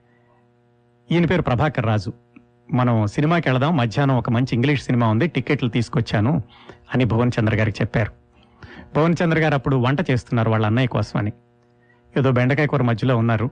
ఈయన 1.12 1.24
పేరు 1.24 1.42
ప్రభాకర్ 1.42 1.86
రాజు. 1.86 2.12
మనం 2.72 3.06
సినిమాకి 3.06 3.50
వెళదాం 3.50 3.76
మధ్యాహ్నం 3.76 4.16
ఒక 4.16 4.30
మంచి 4.30 4.48
ఇంగ్లీష్ 4.52 4.82
సినిమా 4.82 5.08
ఉంది 5.08 5.26
టికెట్లు 5.26 5.68
తీసుకొచ్చాను 5.68 6.42
అని 6.94 7.04
భువన్ 7.04 7.30
చంద్ర 7.40 7.56
గారికి 7.56 7.78
చెప్పారు. 7.80 8.19
పవన్ 8.96 9.14
చంద్ర 9.24 9.38
గారు 9.38 9.54
అప్పుడు 9.54 9.76
వంట 9.76 10.10
చేస్తున్నారు 10.10 10.50
వాళ్ళ 10.50 10.66
అన్నయ్య 10.66 10.86
కోసం 10.86 11.18
అని 11.18 11.32
ఏదో 12.18 12.30
బెండకాయ 12.30 12.66
కూర 12.66 12.82
మధ్యలో 12.82 13.16
ఉన్నారు. 13.16 13.50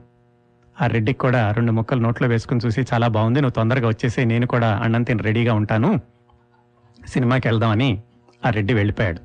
ఆ 0.81 0.87
రెడ్డికి 0.87 1.19
కూడా 1.19 1.51
రెండు 1.51 1.71
ముక్కలు 1.71 1.99
నోట్లో 1.99 2.27
వేసుకుని 2.27 2.59
చూసి 2.65 2.81
చాలా 2.93 3.07
బాగుంది 3.07 3.41
నువ్వు 3.41 3.53
తొందరగా 3.53 3.87
వచ్చేసి 3.87 4.25
నేను 4.25 4.47
కూడా 4.47 4.77
అన్నం 4.77 5.03
తిని 5.03 5.23
రెడీగా 5.23 5.53
ఉంటాను. 5.53 5.99
సినిమాకి 7.07 7.47
వెళ్దామని 7.47 8.01
ఆ 8.45 8.49
రెడ్డి 8.49 8.73
వెళ్ళిపోయాడు. 8.73 9.19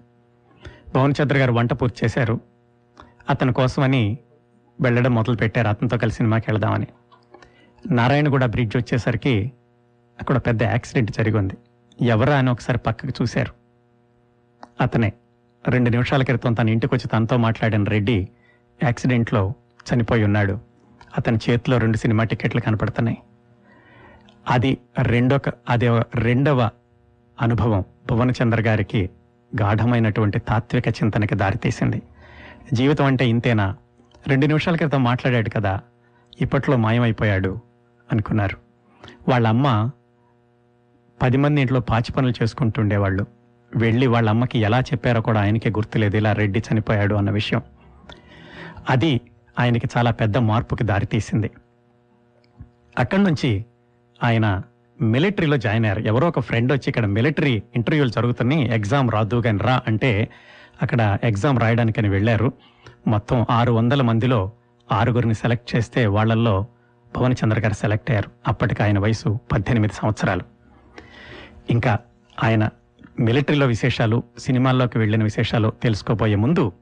పవన్ 0.90 1.14
చంద్ర 1.22 1.36
గారు 1.36 1.52
వంట 1.52 1.72
పూర్తి 1.72 2.00
చేశారు. 2.04 2.40
అతని 3.30 3.52
కోసమని 3.52 4.18
వెళ్ళడం 4.80 5.14
మొదలు 5.14 5.36
పెట్టారు 5.36 5.68
అతనితో 5.68 5.98
కలిసి 5.98 6.16
సినిమాకి 6.16 6.44
వెళ్దామని. 6.50 6.86
నారాయణగూడ 7.90 8.44
బ్రిడ్జ్ 8.44 8.76
వచ్చేసరికి 8.76 9.52
అక్కడ 10.20 10.36
పెద్ద 10.36 10.62
యాక్సిడెంట్ 10.62 11.10
జరిగింది. 11.10 11.54
ఎవరా 12.00 12.38
అని 12.38 12.50
ఒకసారి 12.50 12.78
పక్కకు 12.78 13.12
చూశారు. 13.22 13.52
అతనే. 14.80 15.12
రెండు 15.68 15.90
నిమిషాల 15.90 16.22
క్రితం 16.22 16.54
తన 16.54 16.68
ఇంటికి 16.68 16.94
వచ్చి 16.94 17.08
తనతో 17.08 17.36
మాట్లాడిన 17.36 17.84
రెడ్డి 17.84 18.28
యాక్సిడెంట్లో 18.82 19.52
చనిపోయి 19.94 20.24
ఉన్నాడు. 20.24 20.58
అతని 21.18 21.38
చేతిలో 21.50 21.78
రెండు 21.78 21.96
సినిమా 21.96 22.24
టికెట్లు 22.24 22.60
కనపడుతున్నాయి. 22.60 23.18
అది 24.50 24.78
రెండొక 25.02 25.42
అది 25.68 25.88
రెండవ 26.14 26.70
అనుభవం 27.40 27.80
భువనచంద్ర 27.80 28.60
గారికి 28.60 29.10
గాఢమైనటువంటి 29.60 30.38
తాత్విక 30.38 30.88
చింతనకి 30.88 31.34
దారితీసింది. 31.34 32.02
జీవితం 32.72 33.04
అంటే 33.04 33.28
ఇంతేనా? 33.28 33.76
రెండు 34.26 34.46
నిమిషాల 34.46 34.76
క్రితం 34.76 35.04
మాట్లాడాడు 35.04 35.50
కదా 35.50 35.80
ఇప్పట్లో 36.40 36.76
మాయమైపోయాడు 36.76 37.58
అనుకున్నారు. 38.12 38.56
వాళ్ళ 39.30 39.48
అమ్మ 39.48 39.90
పది 41.22 41.36
మంది 41.36 41.60
ఇంట్లో 41.60 41.80
పాచి 41.80 42.12
పనులు 42.12 42.42
చేసుకుంటుండేవాళ్ళు. 42.42 43.33
వెళ్ళి 43.74 44.06
వాళ్ళ 44.06 44.30
అమ్మకి 44.30 44.58
ఎలా 44.58 44.80
చెప్పారో 44.80 45.20
కూడా 45.20 45.40
ఆయనకే 45.40 45.70
గుర్తులేదు 45.70 46.16
ఇలా 46.16 46.32
రెడ్డి 46.32 46.62
చనిపోయాడు 46.72 47.14
అన్న 47.14 47.30
విషయం. 47.30 47.62
అది 48.90 49.20
ఆయనకి 49.60 49.88
చాలా 49.96 50.10
పెద్ద 50.10 50.38
మార్పుకి 50.38 50.84
దారితీసింది 50.84 51.50
అక్కడి 52.98 53.22
నుంచి 53.22 53.64
ఆయన 54.24 54.62
మిలిటరీలో 55.00 55.56
జాయిన్ 55.56 55.84
అయ్యారు. 55.84 56.00
ఎవరో 56.00 56.28
ఒక 56.28 56.40
ఫ్రెండ్ 56.40 56.72
వచ్చి 56.72 56.84
ఇక్కడ 56.88 57.06
మిలిటరీ 57.06 57.62
ఇంటర్వ్యూలు 57.74 58.10
జరుగుతున్నాయి 58.10 58.74
ఎగ్జామ్ 58.74 59.10
రాదు 59.10 59.40
కానీ 59.40 59.58
రా 59.58 59.82
అంటే 59.86 60.28
అక్కడ 60.82 61.18
ఎగ్జామ్ 61.24 61.60
రాయడానికని 61.60 62.08
వెళ్ళారు. 62.08 62.52
మొత్తం 63.06 63.46
ఆరు 63.50 63.72
వందల 63.72 64.02
మందిలో 64.02 64.52
ఆరుగురిని 64.92 65.34
సెలెక్ట్ 65.34 65.76
చేస్తే 65.76 66.06
వాళ్ళల్లో 66.06 66.66
భువనచంద్ర 67.16 67.60
గారు 67.60 67.72
సెలెక్ట్ 67.72 68.10
అయ్యారు. 68.10 68.30
అప్పటికి 68.48 68.82
ఆయన 68.82 68.98
వయసు 68.98 69.38
పద్దెనిమిది 69.52 69.94
సంవత్సరాలు. 69.94 70.42
ఇంకా 71.70 71.98
ఆయన 72.44 72.68
మిలిటరీలో 73.20 73.66
విశేషాలు 73.66 74.22
సినిమాల్లోకి 74.38 74.98
వెళ్ళిన 74.98 75.22
విశేషాలు 75.22 75.72
తెలుసుకోబోయే 75.82 76.34
ముందు 76.34 76.72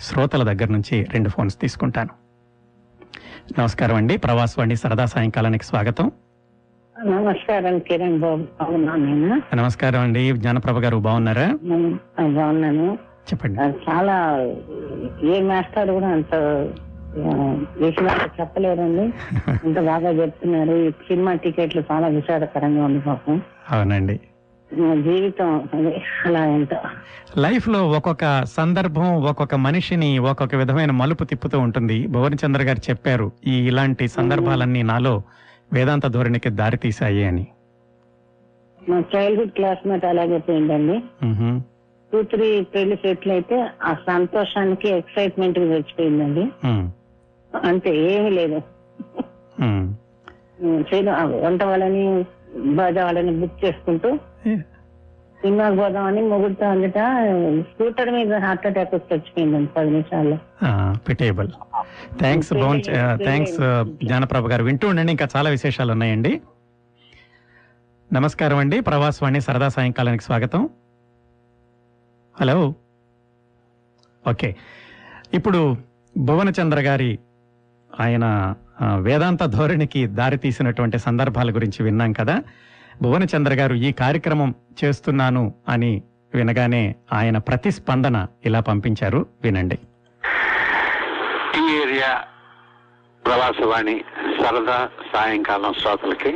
శ్రోతల 0.00 0.52
దగ్గర 0.52 0.72
నుంచి 0.72 1.06
రెండు 1.12 1.28
ఫోన్స్ 1.28 1.60
తీసుకుంటాను. 1.60 2.10
నమస్కారం 3.58 3.96
అండి. 3.96 4.16
ప్రవాసవాణి 4.16 4.76
సరదా 4.76 5.04
సాయంకాలానికి 5.04 5.64
స్వాగతం. 5.64 6.10
నమస్కారం 7.04 7.78
కిరణ్ 7.78 8.18
బాబు. 8.18 8.44
నమస్కారం 9.56 10.00
అండి. 10.00 10.32
జ్ఞానప్రభ 10.32 10.78
గారు 10.78 10.96
బాగున్నారా? 10.96 11.58
నేను 11.62 12.34
బాగున్నాను. 12.34 12.98
చెప్పండి. 13.32 13.60
చాలా 13.60 14.36
ఏ 15.24 15.42
మాస్టర్ 15.42 15.90
కూడా 15.90 16.08
అంత 16.08 16.34
విషయాలు 17.78 18.40
చెప్పలేరండి. 18.40 19.12
ఇంత 19.66 19.80
బాగా 19.80 20.10
చెప్తున్నారు. 20.10 20.90
సినిమా 20.90 21.34
టికెట్లు 21.34 21.82
చాలా 21.92 22.06
విషాదకరంగా 22.06 22.84
ఉంది 22.84 23.00
పాపం. 23.00 23.42
అవునండి. 23.70 24.20
జీవితం 24.74 25.68
అలా 26.24 26.46
ఎంత. 26.46 26.74
లైఫ్లో 27.38 27.88
ఒక్కొక్క 27.88 28.44
సందర్భం 28.44 29.22
ఒక్కొక్క 29.22 29.54
మనిషిని 29.54 30.18
ఒక్కొక్క 30.18 30.54
విధమైన 30.54 30.90
మలుపు 30.90 31.24
తిప్పుతూ 31.24 31.58
ఉంటుంది. 31.58 32.06
భువనచంద్ర 32.06 32.62
గారు 32.62 32.78
చెప్పారు 32.90 33.32
ఈ 33.46 33.66
ఇలాంటి 33.66 34.08
సందర్భాలన్నీ 34.08 34.82
నాలో 34.82 35.22
వేదాంత 35.72 36.06
ధోరణికి 36.06 36.50
దారి 36.50 36.76
తీశాయి 36.76 37.24
అని. 37.24 37.46
మా 38.88 39.02
చైల్డ్హుడ్ 39.16 39.50
క్లాస్మేట్ 39.50 40.04
అలాగే 40.04 40.38
పోయిందండి. 40.38 41.02
టూ 42.12 42.22
త్రీ 42.22 42.60
పెళ్ళి 42.74 42.96
సెట్లు 42.96 43.32
అయితే 43.32 43.68
ఆ 43.82 43.94
సంతోషానికి 43.94 44.88
ఎక్సైట్మెంట్ 44.88 45.58
చచ్చిపోయిందండి. 45.58 46.48
మ్. 46.66 46.90
అంతే 47.64 47.96
ఏమీ 47.96 48.30
లేదు. 48.30 48.62
చేయడం 50.94 51.14
వంట 51.44 51.62
వాళ్ళని 51.62 52.24
వాళ్ళని 53.02 53.40
బుక్ 53.40 53.64
చేసుకుంటూ 53.64 54.18
సినిమాకి 54.44 55.76
పోదామని 55.76 56.22
మొగుడుతో 56.22 56.66
అందుట 56.66 56.94
స్కూటర్ 57.60 58.10
మీద 58.10 58.34
హార్ట్ 58.34 58.66
అటాక్ 58.66 58.94
వచ్చి 58.94 59.16
చచ్చిపోయిందండి 59.16 59.70
పది 59.76 59.90
నిమిషాల్లో. 59.90 60.38
పిటేబుల్ 61.08 61.48
థ్యాంక్స్ 62.18 62.52
భవన్ 62.52 62.82
థ్యాంక్స్ 63.14 63.84
జ్ఞానప్రభ 64.04 64.46
గారు. 64.46 64.64
వింటూ 64.64 64.88
ఉండండి 64.88 65.12
ఇంకా 65.12 65.28
చాలా 65.36 65.50
విశేషాలు 65.50 65.92
ఉన్నాయండి. 65.92 66.40
నమస్కారం 68.12 68.56
అండి 68.56 68.80
ప్రవాసవాణి 68.80 69.40
సరదా 69.40 69.68
సాయంకాలానికి 69.68 70.24
స్వాగతం. 70.24 70.68
హలో. 72.40 72.74
ఓకే. 74.30 74.56
ఇప్పుడు 75.34 75.76
భువనచంద్ర 76.18 76.80
గారి 76.80 77.18
ఆయన 78.00 78.54
వేదాంత 78.96 79.44
ధోరణికి 79.44 80.06
దారి 80.06 80.36
తీసినటువంటి 80.36 80.98
సందర్భాల 80.98 81.50
గురించి 81.50 81.82
విన్నాం 81.82 82.12
కదా. 82.12 82.42
భువనచంద్ర 83.02 83.54
గారు 83.54 83.74
ఈ 83.74 83.92
కార్యక్రమం 83.92 84.54
చేస్తున్నాను 84.84 85.54
అని 85.68 86.02
వినగానే 86.34 86.94
ఆయన 87.12 87.38
ప్రతిస్పందన 87.38 88.26
ఇలా 88.44 88.60
పంపించారు. 88.60 89.26
వినండి. 89.42 89.78
ఈ 91.58 91.76
ఏరియా 91.82 92.24
ప్రవాసవాణి 93.26 94.04
సరదా 94.42 94.88
సాయంకాలం 95.12 95.74
శ్రోతలకి 95.74 96.32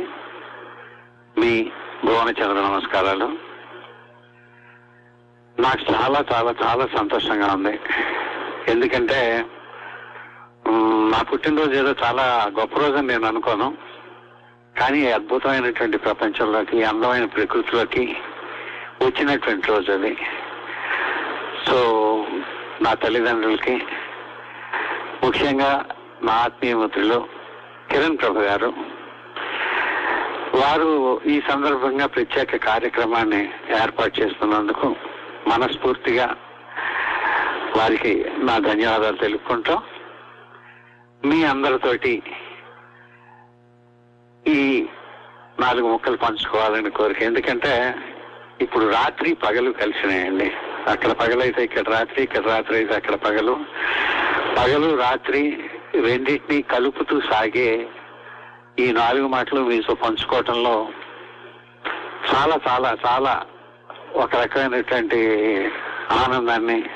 మీ 1.37 1.71
భువనచంద్ర 2.05 2.53
నమస్కారాలు. 2.53 3.25
నాకు 5.61 5.93
చాలా 5.93 6.25
చాలా 6.33 6.55
చాలా 6.63 6.87
సంతోషంగా 6.97 7.53
ఉంది. 7.53 7.79
ఎందుకంటే 8.71 9.45
నా 11.11 11.21
పుట్టినరోజు 11.21 11.71
ఏదో 11.71 11.95
చాలా 12.03 12.51
గొప్ప 12.59 12.77
రోజు 12.77 12.93
అని 12.93 13.07
నేను 13.07 13.25
అనుకోను. 13.25 13.84
కానీ 14.79 15.11
అద్భుతమైనటువంటి 15.11 15.97
ప్రపంచంలోకి 15.97 16.83
అందమైన 16.83 17.25
ప్రకృతిలోకి 17.25 18.03
వచ్చినటువంటి 19.01 19.67
రోజు 19.67 19.91
అది. 19.91 20.13
సో 21.65 21.77
నా 22.81 22.93
తల్లిదండ్రులకి 22.93 23.75
ముఖ్యంగా 25.23 25.71
నా 26.23 26.33
ఆత్మీయ 26.37 26.75
మిత్రులు 26.75 27.19
కిరణ్ 27.89 28.17
ప్రభు 28.17 28.39
గారు 28.41 28.69
వారు 30.55 30.89
ఈ 31.25 31.41
సందర్భంగా 31.49 32.05
ప్రత్యేక 32.07 32.55
కార్యక్రమాన్ని 32.65 33.41
ఏర్పాటు 33.81 34.21
చేస్తున్నందుకు 34.21 34.87
మనస్ఫూర్తిగా 35.47 36.27
వారికి 37.77 38.13
నా 38.37 38.57
ధన్యవాదాలు 38.59 39.15
తెలుపుకుంటాం 39.15 39.81
మీ 41.23 41.43
అందరితోటి 41.43 42.13
ఈ 44.47 44.85
నాలుగు 45.59 45.87
ముక్కలు 45.87 46.17
పంచుకోవాలని 46.17 46.89
కోరిక. 46.89 47.23
ఎందుకంటే 47.23 47.95
ఇప్పుడు 48.61 48.85
రాత్రి 48.85 49.33
పగలు 49.33 49.71
కలిసినాయండి. 49.71 50.51
అక్కడ 50.87 51.11
పగలైతే 51.11 51.63
ఇక్కడ 51.63 51.89
రాత్రి 51.89 52.23
ఇక్కడ 52.23 52.43
రాత్రి 52.45 52.75
అయితే 52.75 52.95
అక్కడ 52.95 53.15
పగలు. 53.15 53.59
పగలు 54.57 54.97
రాత్రి 54.97 55.63
రెండింటినీ 56.01 56.61
కలుపుతూ 56.61 57.19
సాగే 57.19 57.87
ఈ 58.79 58.91
నాలుగు 58.91 59.27
మాటలు 59.27 59.61
మీతో 59.61 59.93
పంచుకోవటంలో 59.93 60.87
చాలా 62.33 62.59
చాలా 62.67 62.97
చాలా 63.05 63.43
ఒక 64.15 64.35
రకమైనటువంటి 64.35 65.19
ఆనందాన్ని 66.11 66.89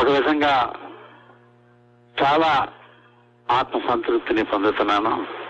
ఒక 0.00 0.08
విధంగా 0.08 0.72
చాలా 2.22 2.68
ఆత్మ 3.50 3.80
సంతృప్తిని 3.88 4.44
పొందుతున్నాను. 4.44 5.41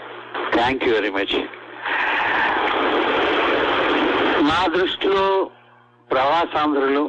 థ్యాంక్ 0.52 0.84
యూ 0.86 0.92
వెరీ 0.94 1.10
మచ్ 1.10 1.36
నా 4.48 4.60
దృష్టిలో 4.74 5.26
ప్రవాసాంధ్రులు 6.10 7.04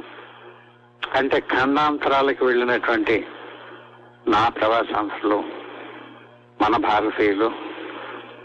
అంటే 1.02 1.38
ఖండాంతరాలకు 1.52 2.44
వెళ్ళినటువంటి 2.46 3.18
నా 4.26 4.44
ప్రవాసాంధ్రులు 4.50 5.40
మన 6.62 6.78
భారతీయులు 6.86 7.50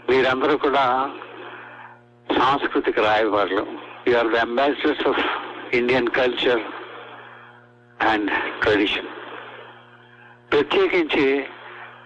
వీరందరూ 0.09 0.55
కూడా 0.57 0.85
సాంస్కృతిక 2.37 2.99
రాయబారులు. 2.99 3.63
You 4.07 4.13
are 4.17 4.29
the 4.29 4.39
ambassadors 4.39 5.05
of 5.07 5.21
Indian 5.73 6.09
culture 6.09 6.63
and 7.99 8.29
tradition 8.61 9.09
ప్రత్యేకించి 10.51 11.25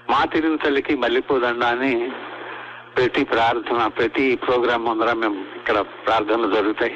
మా 0.10 0.22
తెలుగు 0.26 0.58
తల్లికి 0.58 0.94
మల్లెపూదండ 0.96 1.64
అని 1.76 1.94
ప్రతి 2.98 3.24
ప్రార్థన 3.24 3.88
ప్రతి 3.88 4.36
ప్రోగ్రాం 4.36 4.82
ముందర 4.86 5.14
మేము 5.14 5.40
ఇక్కడ 5.56 5.78
ప్రార్థనలు 6.06 6.50
జరుగుతాయి. 6.56 6.96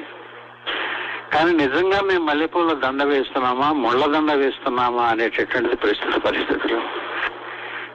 కానీ 1.33 1.51
నిజంగా 1.53 1.99
మేము 2.01 2.23
మల్లెపూల 2.25 2.73
దండ 2.73 3.03
వేస్తున్నామా 3.03 3.71
ముళ్ళ 3.83 4.05
దండ 4.05 4.31
వేస్తున్నామా 4.31 5.03
అనేటటువంటిది 5.03 5.75
ప్రస్తుత 5.75 6.15
పరిస్థితులు. 6.21 6.79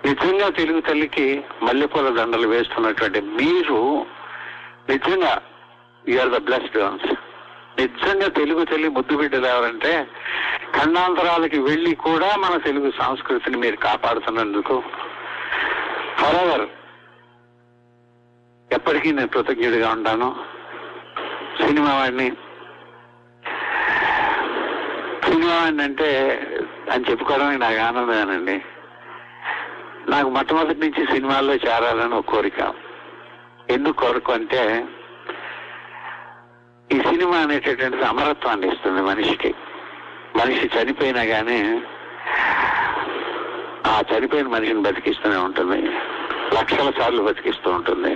నిజంగా 0.06 0.48
తెలుగు 0.48 0.80
తల్లికి 0.80 1.26
మల్లెపూల 1.62 2.08
దండలు 2.08 2.48
వేస్తున్నటువంటి 2.48 3.20
మీరు 3.20 4.06
నిజంగా 4.88 5.32
ఆర్ 6.22 6.30
ద 6.30 6.38
బ్లెస్డ్ 6.38 6.78
వన్స్ 6.78 7.10
నిజంగా 7.78 8.28
తెలుగు 8.28 8.64
తల్లి 8.64 8.88
ముద్దు 8.88 9.14
బిడ్డలు 9.16 9.46
ఎవరంటే 9.46 9.92
ఖండాంతరాలకి 10.78 11.58
వెళ్ళి 11.58 11.94
కూడా 11.94 12.36
మన 12.36 12.56
తెలుగు 12.56 12.90
సంస్కృతిని 12.90 13.56
మీరు 13.56 13.76
కాపాడుతున్నందుకు. 13.76 14.76
ఫరెవర్ 16.20 16.66
ఎప్పటికీ 18.72 19.12
నేను 19.12 19.28
కృతజ్ఞుడిగా 19.28 19.90
ఉంటాను. 19.90 20.36
సినిమా 21.66 21.94
వాడిని 21.94 22.30
సినిమా 25.24 25.62
వాడిని 25.62 25.82
అంటే 25.82 26.08
అని 26.92 27.04
చెప్పుకోవడానికి 27.10 27.60
నాకు 27.60 27.78
ఆనందమేనండి. 27.78 28.62
నాకు 30.10 30.28
మొట్టమొదటి 30.28 30.80
నుంచి 30.80 31.06
సినిమాల్లో 31.06 31.54
చేరాలని 31.54 32.14
ఒక 32.14 32.26
కోరిక. 32.28 32.74
ఎందుకు 33.70 33.96
కోరిక 33.96 34.30
అంటే 34.30 34.84
ఈ 36.92 37.00
సినిమా 37.00 37.36
అనేటటువంటిది 37.36 38.04
అమరత్వాన్ని 38.04 38.72
ఇస్తుంది 38.72 39.02
మనిషికి. 39.02 39.54
మనిషి 40.36 40.70
చనిపోయినా 40.76 41.24
కానీ 41.24 41.82
ఆ 43.86 44.02
చనిపోయిన 44.12 44.48
మనిషిని 44.48 44.82
బతికిస్తూనే 44.82 45.36
ఉంటుంది. 45.36 45.80
లక్షల 46.52 46.92
సార్లు 46.98 47.22
బతికిస్తూ 47.22 47.70
ఉంటుంది. 47.70 48.12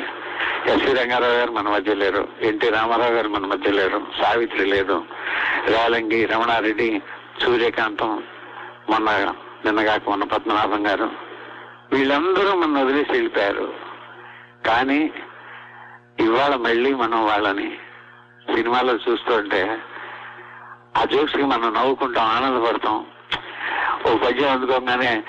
ఎస్వి 0.73 0.95
రంగారావు 0.95 1.33
గారు 1.33 1.51
మన 1.51 1.69
మధ్య 1.69 1.95
లేరు. 1.95 2.29
ఎన్టీ 2.43 2.69
రామారావు 2.69 3.11
గారు 3.11 3.29
మన 3.29 3.47
మధ్య 3.47 3.71
లేరు. 3.71 4.03
సావిత్రి 4.23 4.65
లేదు. 4.65 5.05
రేలంగి 5.67 6.25
రమణారెడ్డి 6.25 7.03
సూర్యకాంతం 7.43 8.23
మొన్న 8.91 9.35
నిన్నగాక 9.65 10.09
మొన్న 10.09 10.25
పద్మనాభం 10.25 10.87
గారు 10.87 11.11
వీళ్ళందరూ 11.93 12.57
మన 12.57 12.83
వదిలేసి 12.83 13.13
వెళ్ళిపోయారు. 13.13 13.75
కానీ 14.67 15.11
ఇవాళ 16.21 16.55
మళ్ళీ 16.55 16.95
మనం 16.95 17.27
వాళ్ళని 17.27 17.79
సినిమాలో 18.55 18.93
చూస్తుంటే 18.93 19.79
ఆ 20.97 21.05
జోక్స్కి 21.05 21.43
మనం 21.43 21.75
నవ్వుకుంటాం 21.75 22.25
ఆనందపడతాం. 22.25 23.07
ఓ 24.07 24.17
పద్యం 24.17 24.51
అందుకోగానే 24.51 25.23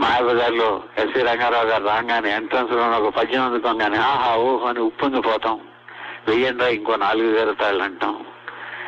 మాయాబజార్లో 0.00 0.82
ఎస్వి 0.98 1.22
రంగారావు 1.22 1.66
గారు 1.66 1.84
రాగానే 1.84 2.30
ఎంట్రన్స్లో 2.30 2.90
ఒక 2.90 3.14
పద్యం 3.14 3.42
అందుకోగానే 3.42 3.96
ఆహా 3.96 4.36
ఓహో 4.36 4.66
అని 4.66 4.80
ఉప్పొంగిపోతాం 4.80 5.60
వెయ్యండా 6.28 6.68
ఇంకో 6.68 6.96
నాలుగు 6.96 7.32
వేరతాళ్ళు 7.32 7.82
అంటాం. 7.82 8.26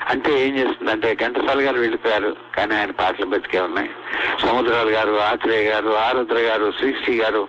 అంటే 0.08 0.46
ఏం 0.46 0.56
చేస్తుందంటే 0.56 1.14
ఘంటసాల 1.14 1.60
గారు 1.60 1.78
వెళ్ళిపోయారు 1.78 2.36
కానీ 2.54 2.74
ఆయన 2.74 2.90
పాటలు 2.90 3.26
బతికే 3.26 3.60
ఉన్నాయి. 3.60 3.90
సముద్రాలు 4.40 4.90
గారు 4.90 5.20
ఆత్రేయ 5.20 5.70
గారు 5.70 5.90
ఆరుద్ర 5.90 6.34
గారు 6.34 6.72
శ్రీశ్రీ 6.78 7.16
గారు 7.18 7.48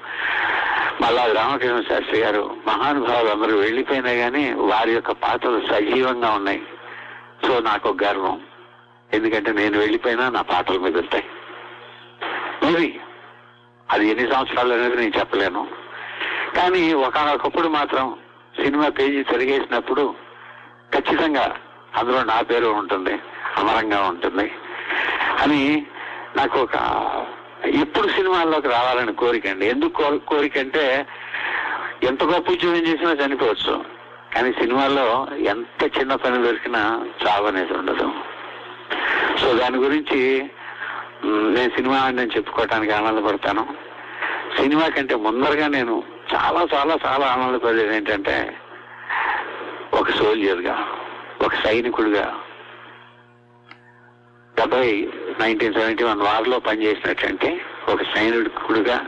మళ్ళా 1.01 1.25
రామకృష్ణ 1.25 1.81
శాస్త్రి 1.89 2.19
గారు 2.19 2.55
మహానుభావులు 2.67 3.29
అందరూ 3.29 3.59
వెళ్ళిపోయినా 3.59 4.13
కానీ 4.13 4.53
వారి 4.53 4.91
యొక్క 4.91 5.11
పాటలు 5.11 5.61
సజీవంగా 5.71 6.31
ఉన్నాయి. 6.31 6.61
సో 7.47 7.59
నాకు 7.59 7.97
గర్వం. 8.03 8.41
ఎందుకంటే 9.13 9.51
నేను 9.51 9.79
వెళ్ళిపోయినా 9.79 10.29
నా 10.29 10.41
పాటలు 10.41 10.79
మిగులుతాయి 10.79 11.23
మరి 12.63 12.99
అది 13.91 14.07
ఎన్ని 14.07 14.33
సంవత్సరాలు 14.33 14.73
అనేది 14.73 14.95
నేను 14.95 15.19
చెప్పలేను. 15.19 15.67
కానీ 16.55 16.93
ఒకనొకప్పుడు 16.93 17.67
మాత్రం 17.67 18.15
సినిమా 18.63 18.89
పేజీ 18.89 19.23
తిరిగేసినప్పుడు 19.23 20.15
ఖచ్చితంగా 20.93 21.55
అందులో 21.95 22.23
నా 22.23 22.41
పేరు 22.41 22.65
ఉంటుంది 22.65 23.19
అమరంగా 23.57 24.01
ఉంటుంది 24.01 24.51
అని 25.39 25.85
నాకు 26.37 26.59
ఒక 26.59 26.75
ఇప్పుడు 27.65 28.07
సినిమాల్లోకి 28.07 28.67
రావాలని 28.67 29.13
కోరిక 29.13 29.47
అండి. 29.47 29.65
ఎందుకు 29.65 30.03
కో- 30.03 30.17
కోరిక 30.17 30.57
అంటే 30.57 31.07
ఎంత 32.03 32.23
గొప్ప 32.23 32.51
ఉద్యోగం 32.51 32.77
చేసినా 32.77 33.11
చనిపోవచ్చు 33.11 33.85
కానీ 34.35 34.51
సినిమాల్లో 34.51 35.27
ఎంత 35.37 35.99
చిన్న 35.99 36.15
పని 36.15 36.43
దొరికినా 36.43 37.07
చావు 37.27 37.47
అనేది 37.47 37.73
ఉండదు. 37.73 38.11
సో 39.37 39.53
దాని 39.53 39.77
గురించి 39.77 40.49
నేను 41.25 41.69
సినిమా 41.69 42.09
నేను 42.09 42.31
చెప్పుకోవటానికి 42.37 42.93
ఆనందపడతాను. 42.93 43.63
సినిమా 44.57 44.87
కంటే 44.87 45.15
ముందరగా 45.15 45.67
నేను 45.67 46.03
చాలా 46.35 46.67
చాలా 46.73 46.97
చాలా 47.05 47.25
ఆనందపడేది 47.27 47.95
ఏంటంటే 47.95 48.57
ఒక 49.93 50.11
సోల్జర్గా 50.11 50.87
ఒక 51.41 51.53
సైనికుడిగా 51.55 52.39
డెబ్బై 54.57 55.09
నైన్టీన్ 55.39 55.73
సెవెంటీ 55.73 56.03
వన్ 56.03 56.21
వార్లో 56.21 56.59
పనిచేసినటువంటి 56.59 57.61
ఒక 57.89 58.03
సైనికుడిగా 58.03 59.07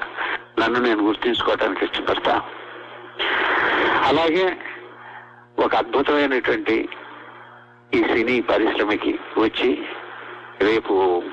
నన్ను 0.60 0.80
నేను 0.80 1.04
గుర్తించుకోవడానికి 1.04 1.86
ఇష్టపడతా. 1.86 2.42
అలాగే 4.04 4.58
ఒక 5.60 5.76
అద్భుతమైనటువంటి 5.76 6.90
ఈ 7.94 8.04
సినీ 8.04 8.42
పరిశ్రమకి 8.42 9.20
వచ్చి 9.38 9.86
రేపు 10.62 11.24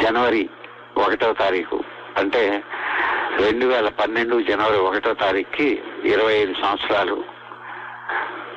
జనవరి 0.00 0.50
ఒకటో 0.96 1.32
తారీఖు. 1.32 1.80
అంటే 2.16 2.62
రెండు 3.36 3.66
వేల 3.66 3.88
పన్నెండు 3.88 4.40
జనవరి 4.40 4.78
ఒకటో 4.78 5.14
తారీఖుకి 5.14 5.82
ఇరవై 6.04 6.32
ఐదు 6.32 6.54
సంవత్సరాలు 6.54 7.24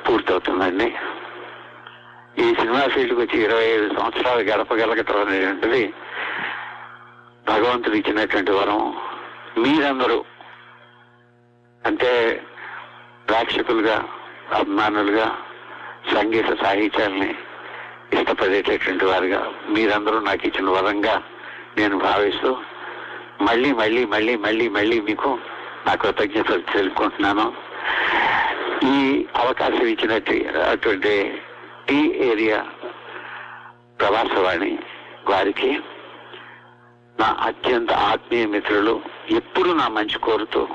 పూర్తవుతుందండి. 0.08 0.94
ఈ 2.38 2.54
సినిమా 2.54 2.88
ఫీల్డ్కి 2.88 3.20
వచ్చి 3.20 3.42
ఇరవై 3.42 3.64
ఐదు 3.64 3.94
సంవత్సరాలు 3.94 4.40
గడపగలగటం 4.40 5.20
అనేటువంటిది 5.20 5.94
భగవంతుడు 7.48 7.94
ఇచ్చినటువంటి 7.94 8.52
వరం. 8.52 8.96
మీరందరూ 9.58 10.24
అంటే 11.86 12.42
ప్రేక్షకులుగా 13.28 14.08
అభిమానులుగా 14.54 15.38
సంగీత 16.14 16.62
సాహిత్యాల్ని 16.62 17.34
ఇష్టపడేటటువంటి 18.12 19.04
వారుగా 19.04 19.52
మీరందరూ 19.68 20.20
నాకు 20.20 20.46
ఇచ్చిన 20.46 20.70
వరంగా 20.70 21.22
నేను 21.78 21.98
భావిస్తూ 21.98 22.56
మళ్ళీ 23.40 23.72
మళ్ళీ 23.72 24.04
మళ్ళీ 24.04 24.36
మళ్ళీ 24.36 24.68
మళ్ళీ 24.68 25.00
మీకు 25.00 25.38
నా 25.86 25.94
కృతజ్ఞతలు 25.94 26.62
తెలుపుకుంటున్నాను. 26.72 27.54
ఈ 28.86 29.26
అవకాశం 29.36 29.86
ఇచ్చినట్టు 29.86 30.32
అటువంటి 30.70 31.42
టీ 31.86 32.12
ఏరియా 32.20 32.64
ప్రవాసవాణి 33.98 34.78
వారికి 35.28 35.70
నా 37.20 37.36
అత్యంత 37.40 37.92
ఆత్మీయ 37.92 38.46
మిత్రులు 38.46 39.02
ఎప్పుడు 39.30 39.70
నా 39.70 39.88
మంచి 39.88 40.18
కోరుతూ 40.18 40.68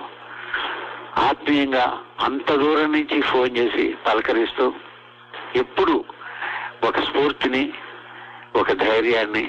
ఆత్మీయంగా 1.18 2.02
అంత 2.20 2.52
దూరం 2.52 2.92
నుంచి 2.92 3.22
ఫోన్ 3.22 3.58
చేసి 3.58 3.96
పలకరిస్తూ 4.08 4.74
ఎప్పుడు 5.56 6.06
ఒక 6.84 7.00
స్ఫూర్తిని 7.00 7.64
ఒక 8.56 8.72
ధైర్యాన్ని 8.72 9.46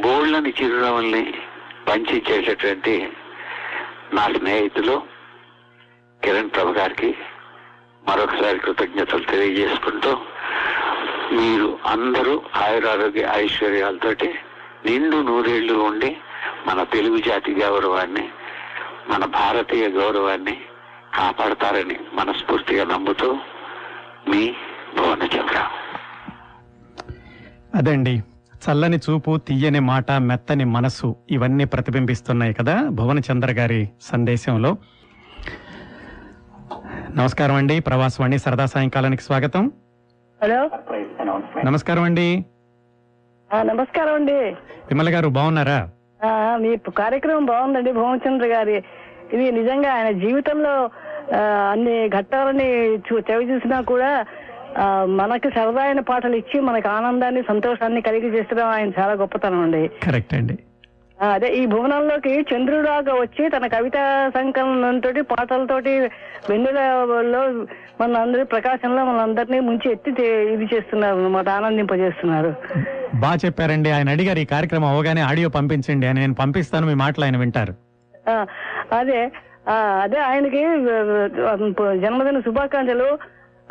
బోళ్ళని 0.00 0.50
చిరునవ్వుల్ని 0.50 1.24
పంచిచ్చేటటువంటి 1.88 2.94
నా 4.12 4.24
స్నేహితులు 4.36 4.96
కిరణ్ 6.22 6.52
ప్రభు 6.54 6.70
గారికి 6.70 7.10
మరొకసారి 8.08 8.58
కృతజ్ఞతలు 8.58 9.24
తెలియజేసుకుంటూ 9.24 10.12
మీరు 11.32 11.78
అందరూ 11.86 12.42
ఆయురారోగ్య 12.54 13.30
ఐశ్వర్యాలతోటి 13.34 14.28
నిండు 14.86 15.16
నూరేళ్ళు 15.16 15.74
ఉండి 15.74 16.10
మన 16.66 16.82
తెలుగు 16.84 17.18
జాతి 17.18 17.52
గౌరవాన్ని 17.52 18.24
మన 19.08 19.24
భారతీయ 19.24 19.86
గౌరవాన్ని 19.88 20.56
కాపాడతారని 21.14 21.96
మనస్ఫూర్తిగా 22.12 22.84
నమ్ముతూ 22.84 23.28
మీ 24.28 24.42
భువనచంద్ర. 24.96 25.58
అదండి. 27.76 28.22
చల్లని 28.56 28.96
చూపు 28.96 29.36
తీయని 29.36 29.80
మాట 29.80 30.12
మెత్తని 30.12 30.64
మనసు 30.64 31.16
ఇవన్నీ 31.30 31.64
ప్రతిబింబిస్తున్నాయి 31.64 32.54
కదా? 32.54 32.88
భువన 32.88 33.18
చంద్ర 33.18 33.52
గారి 33.52 33.90
సందేశంలో. 34.02 34.76
నమస్కారం 37.16 37.54
అండి. 37.54 37.80
ప్రవాసవాణి 37.80 38.38
సరదా 38.38 38.66
సాయంకాలానికి 38.66 39.22
స్వాగతం. 39.22 39.72
హలో. 40.42 40.70
నమస్కారం 41.64 42.02
అండి. 42.02 42.44
నమస్కారం 43.62 44.14
అండి. 44.14 44.38
విమల 44.90 45.14
గారు 45.14 45.28
బాగున్నారా? 45.28 45.90
మీ 46.56 46.76
కార్యక్రమం 46.76 47.44
బాగుందండి 47.44 47.92
భువనచంద్ర 47.92 48.46
గారి. 48.46 48.84
ఇది 49.32 49.52
నిజంగా 49.52 49.92
ఆయన 49.92 50.10
జీవితంలో 50.10 50.90
అన్ని 51.70 52.08
ఘట్టాలని 52.08 52.94
చూ- 52.94 53.22
చవి 53.32 53.44
చూసినా 53.52 53.80
కూడా 53.80 54.24
మనకి 55.18 55.48
సరదాయిన 55.50 56.00
పాటలు 56.00 56.36
ఇచ్చి 56.36 56.60
మనకి 56.60 56.88
ఆనందాన్ని 56.88 57.42
సంతోషాన్ని 57.42 58.00
కలిగి 58.00 58.28
చేసడం 58.38 58.66
ఆయన 58.66 58.90
చాలా 58.98 59.12
గొప్పతనం 59.12 59.60
అండి. 59.62 59.90
కరెక్ట్ 60.04 60.34
అండి. 60.34 60.58
అదే 61.22 61.48
ఈ 61.54 61.66
భువనంలోకి 61.66 62.40
చంద్రుడాగా 62.40 63.12
వచ్చి 63.12 63.48
తన 63.48 63.66
కవితా 63.66 64.30
సంకలనంతో 64.34 65.10
పాటలతోటి 65.22 65.98
వెన్నెలలో 66.50 67.66
మన 68.00 68.16
అందరి 68.16 68.44
ప్రకాశంలో 68.44 69.04
మన 69.04 69.20
అందరినీ 69.20 69.60
ముంచి 69.60 69.92
ఎత్తి 69.92 70.10
ఇది 70.52 70.64
చేస్తున్నారు 70.74 71.16
అన్నమాట 71.16 71.48
ఆనందింపజేస్తున్నారు. 71.48 72.54
బాగా 73.14 73.38
చెప్పారండి. 73.44 73.90
ఆయన 73.90 74.08
అడిగారు 74.08 74.38
ఈ 74.38 74.44
కార్యక్రమం 74.44 74.88
అవగానే 74.88 75.20
ఆడియో 75.20 75.48
పంపించండి 75.48 76.06
అని. 76.06 76.20
నేను 76.20 76.34
పంపిస్తాను 76.34 76.86
మీ 76.86 76.94
మాటలు 76.94 77.24
ఆయన 77.24 77.36
వింటారు. 77.36 77.74
అదే 78.94 79.30
అదే 80.02 80.18
ఆయనకి 80.18 80.62
జన్మదిన 82.02 82.40
శుభాకాంక్షలు. 82.40 83.18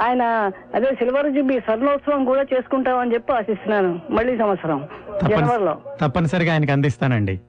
ఆయన 0.01 0.51
అదే 0.75 0.85
సిల్వర్ 0.85 1.31
జుబ్బి 1.31 1.59
స్వర్ణోత్సవం 1.59 2.25
కూడా 2.25 2.41
చేసుకుంటామని 2.41 3.13
చెప్పి 3.13 3.33
ఆశిస్తున్నాను. 3.33 3.99
మళ్ళీ 4.09 4.37
సంవత్సరం 4.37 4.87
జనవరిలో. 5.29 5.73
తప్పని 5.73 6.09
తప్పనిసరిగా 6.09 6.53
ఆయనకి 6.53 6.71
అందిస్తానండి. 6.71 7.39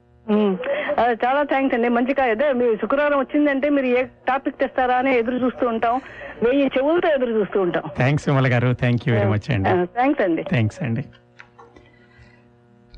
చాలా 1.25 1.43
థ్యాంక్స్ 1.43 1.75
అండి. 1.75 1.89
మంచిగా 1.89 2.23
అదే 2.31 2.53
మీరు 2.53 2.75
శుక్రవారం 2.75 3.19
వచ్చిందంటే 3.19 3.69
మీరు 3.69 3.85
ఏ 3.85 4.03
టాపిక్ 4.03 4.55
తెస్తారా 4.55 4.95
అని 4.95 5.17
ఎదురు 5.17 5.35
చూస్తూ 5.35 5.67
ఉంటాం. 5.67 6.01
వెయ్యి 6.43 6.71
చెవులతో 6.77 7.09
ఎదురు 7.09 7.31
చూస్తూ 7.39 7.61
ఉంటాం. 7.61 7.83
థ్యాంక్స్ 7.97 8.29
విమల 8.29 8.47
గారు. 8.53 8.73
థ్యాంక్ 8.73 9.01
యూ 9.07 9.15
వెరీ 9.15 9.27
మచ్ 9.27 9.51
అండి. 9.51 9.85
థ్యాంక్స్ 9.85 10.21
అండి. 10.21 10.43
థ్యాంక్స్ 10.43 10.83
అండి. 10.83 11.05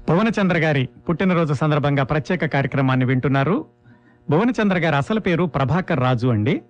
భువనచంద్ర 0.09 0.57
గారి 0.57 0.89
పుట్టినరోజు 1.09 1.53
సందర్భంగా 1.53 2.03
ప్రత్యేక 2.03 2.45
కార్యక్రమాన్ని 2.45 3.05
వింటున్నారు. 3.05 3.65
భువనచంద్ర 4.29 4.77
గారి 4.77 4.95
అసలు 4.95 5.19
పేరు 5.19 5.43
ప్రభాకర్ 5.43 5.99
రాజు 5.99 6.27
అండి. 6.27 6.61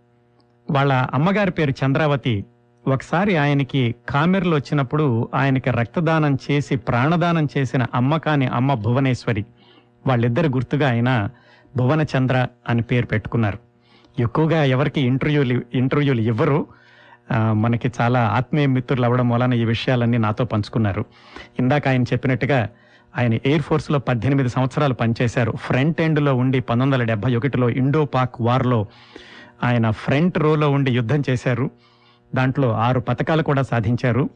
వాళ్ళ 0.71 0.93
అమ్మగారి 0.93 1.51
పేరు 1.51 1.73
చంద్రావతి 1.85 2.45
ఒకసారి 2.89 3.37
ఆయనకి 3.37 3.95
కామెర్లు 4.09 4.55
వచ్చినప్పుడు 4.55 5.29
ఆయనకి 5.33 5.69
రక్తదానం 5.69 6.37
చేసి 6.45 6.75
ప్రాణదానం 6.75 7.47
చేసిన 7.57 7.85
అమ్మ 7.95 8.17
కాని 8.17 8.45
అమ్మ 8.45 8.73
భువనేశ్వరి. 8.73 9.45
వాళ్ళిద్దరు 10.07 10.47
గుర్తుగా 10.47 10.89
ఆయన 10.89 11.29
భువనచంద్ర 11.77 12.47
అని 12.69 12.81
పేరు 12.81 13.05
పెట్టుకున్నారు. 13.05 13.59
ఎక్కువగా 14.19 14.63
ఎవరికి 14.63 15.01
ఇంటర్వ్యూలు 15.01 15.61
ఇంటర్వ్యూలు 15.73 16.21
ఇవ్వరు. 16.21 16.59
మనకి 17.53 17.91
చాలా 18.01 18.21
ఆత్మీయ 18.27 18.65
మిత్రులు 18.65 19.05
అవ్వడం 19.05 19.29
వలన 19.29 19.53
ఈ 19.53 19.65
విషయాలన్నీ 19.65 20.17
నాతో 20.17 20.45
పంచుకున్నారు. 20.45 21.05
ఇందాక 21.59 21.87
ఆయన 21.87 22.03
చెప్పినట్టుగా 22.03 22.69
ఆయన 23.17 23.33
ఎయిర్ 23.33 23.61
ఫోర్స్లో 23.61 23.99
పద్దెనిమిది 23.99 24.49
సంవత్సరాలు 24.49 24.93
పనిచేశారు. 24.93 25.51
ఫ్రంట్ 25.51 26.01
ఎండ్లో 26.01 26.35
ఉండి 26.35 26.59
పంతొమ్మిది 26.59 26.93
వందల 26.93 27.03
డెబ్బై 27.03 27.35
ఒకటిలో 27.35 27.69
ఇండో 27.69 28.05
పాక్ 28.05 28.35
వార్లో 28.41 28.85
ఆయన 29.63 29.89
ఫ్రంట్ 29.89 30.37
రోలో 30.37 30.69
ఉండి 30.69 30.91
యుద్ధం 30.91 31.23
చేశారు. 31.29 31.69
దాంట్లో 32.35 32.71
ఆరు 32.71 32.99
పథకాలు 32.99 33.43
కూడా 33.43 33.61
సాధించారు. 33.61 34.29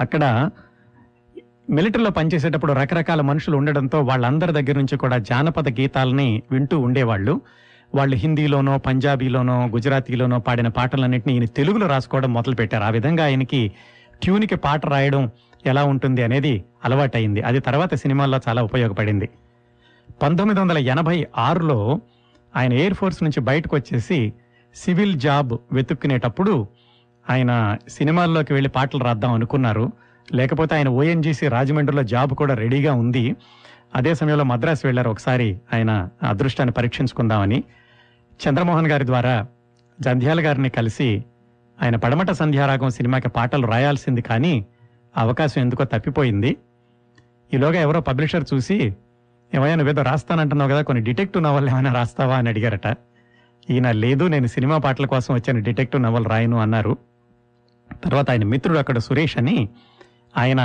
అక్కడ 0.00 0.50
మిలిటరీలో 1.70 2.10
పనిచేసేటప్పుడు 2.10 2.72
రకరకాల 2.72 3.20
మనుషులు 3.20 3.56
ఉండడంతో 3.56 4.00
వాళ్ళందరి 4.00 4.52
దగ్గర 4.52 4.78
నుంచి 4.78 4.98
కూడా 4.98 5.18
జానపద 5.18 5.68
గీతాలని 5.68 6.42
వింటూ 6.52 6.78
ఉండేవాళ్ళు. 6.78 7.40
వాళ్ళు 7.94 8.16
హిందీలోనో 8.16 8.78
పంజాబీలోనో 8.78 9.66
గుజరాతీలోనో 9.66 10.38
పాడిన 10.38 10.68
పాటలన్నింటినీ 10.68 11.34
ఈయన 11.34 11.44
తెలుగులో 11.44 11.86
రాసుకోవడం 11.86 12.32
మొదలుపెట్టారు. 12.32 12.84
ఆ 12.84 12.88
విధంగా 12.88 13.24
ఆయనకి 13.24 13.72
ట్యూన్కి 14.22 14.56
పాట 14.56 14.86
రాయడం 14.86 15.30
ఎలా 15.66 15.84
ఉంటుంది 15.84 16.22
అనేది 16.22 16.64
అలవాటైంది 16.84 17.40
అది 17.40 17.60
తర్వాత 17.60 17.94
సినిమాల్లో 17.94 18.40
చాలా 18.48 18.62
ఉపయోగపడింది. 18.62 19.28
పంతొమ్మిది 20.22 20.60
వందల 20.60 20.78
ఎనభై 20.78 21.26
ఆరులో 21.38 22.00
ఆయన 22.56 22.72
ఎయిర్ 22.72 22.94
ఫోర్స్ 22.94 23.22
నుంచి 23.22 23.40
బయటకు 23.40 23.76
వచ్చేసి 23.76 24.32
సివిల్ 24.74 25.14
జాబ్ 25.14 25.58
వెతుక్కునేటప్పుడు 25.72 26.66
ఆయన 27.30 27.76
సినిమాల్లోకి 27.88 28.52
వెళ్ళి 28.52 28.68
పాటలు 28.68 29.04
రాద్దాం 29.04 29.32
అనుకున్నారు. 29.32 29.92
లేకపోతే 30.32 30.74
ఆయన 30.74 30.88
ఓఎన్జీసీ 30.88 31.48
రాజమండ్రిలో 31.48 32.02
జాబ్ 32.02 32.34
కూడా 32.34 32.54
రెడీగా 32.54 32.92
ఉంది. 32.94 33.36
అదే 33.96 34.14
సమయంలో 34.14 34.44
మద్రాసు 34.44 34.80
వెళ్ళారు 34.84 35.10
ఒకసారి 35.10 35.60
ఆయన 35.74 36.08
అదృష్టాన్ని 36.22 36.72
పరీక్షించుకుందామని. 36.72 37.64
చంద్రమోహన్ 38.48 38.86
గారి 38.86 39.06
ద్వారా 39.06 39.46
జంధ్యాల 40.00 40.46
గారిని 40.46 40.70
కలిసి 40.70 41.24
ఆయన 41.82 41.96
పడమట 41.96 42.30
సంధ్యారాగం 42.30 42.90
సినిమాకి 42.90 43.28
పాటలు 43.28 43.66
రాయాల్సింది 43.66 44.22
కానీ 44.22 44.66
అవకాశం 45.16 45.62
ఎందుకో 45.62 45.84
తప్పిపోయింది. 45.84 46.56
ఈలోగా 47.54 47.80
ఎవరో 47.80 48.00
పబ్లిషర్ 48.00 48.44
చూసి 48.54 48.94
ఏమైనా 49.54 49.74
నువ్వేదో 49.74 50.02
రాస్తానంటున్నావు 50.02 50.70
కదా 50.70 50.82
కొన్ని 50.82 51.04
డిటెక్టివ్ 51.04 51.44
నవల్ 51.44 51.68
ఏమైనా 51.68 51.92
రాస్తావా 51.92 52.36
అని 52.36 52.48
అడిగారట. 52.48 52.86
ఈయన 53.68 53.88
లేదు 53.90 54.24
నేను 54.24 54.46
సినిమా 54.46 54.78
పాటల 54.78 55.06
కోసం 55.06 55.34
వచ్చాను 55.34 55.60
డిటెక్టివ్ 55.60 56.02
నవల్ 56.02 56.26
రాయను 56.26 56.56
అన్నారు. 56.60 56.92
తర్వాత 58.04 58.30
ఆయన 58.30 58.44
మిత్రుడు 58.44 58.78
అక్కడ 58.78 58.98
సురేష్ 58.98 59.36
అని 59.38 59.56
ఆయన 60.36 60.60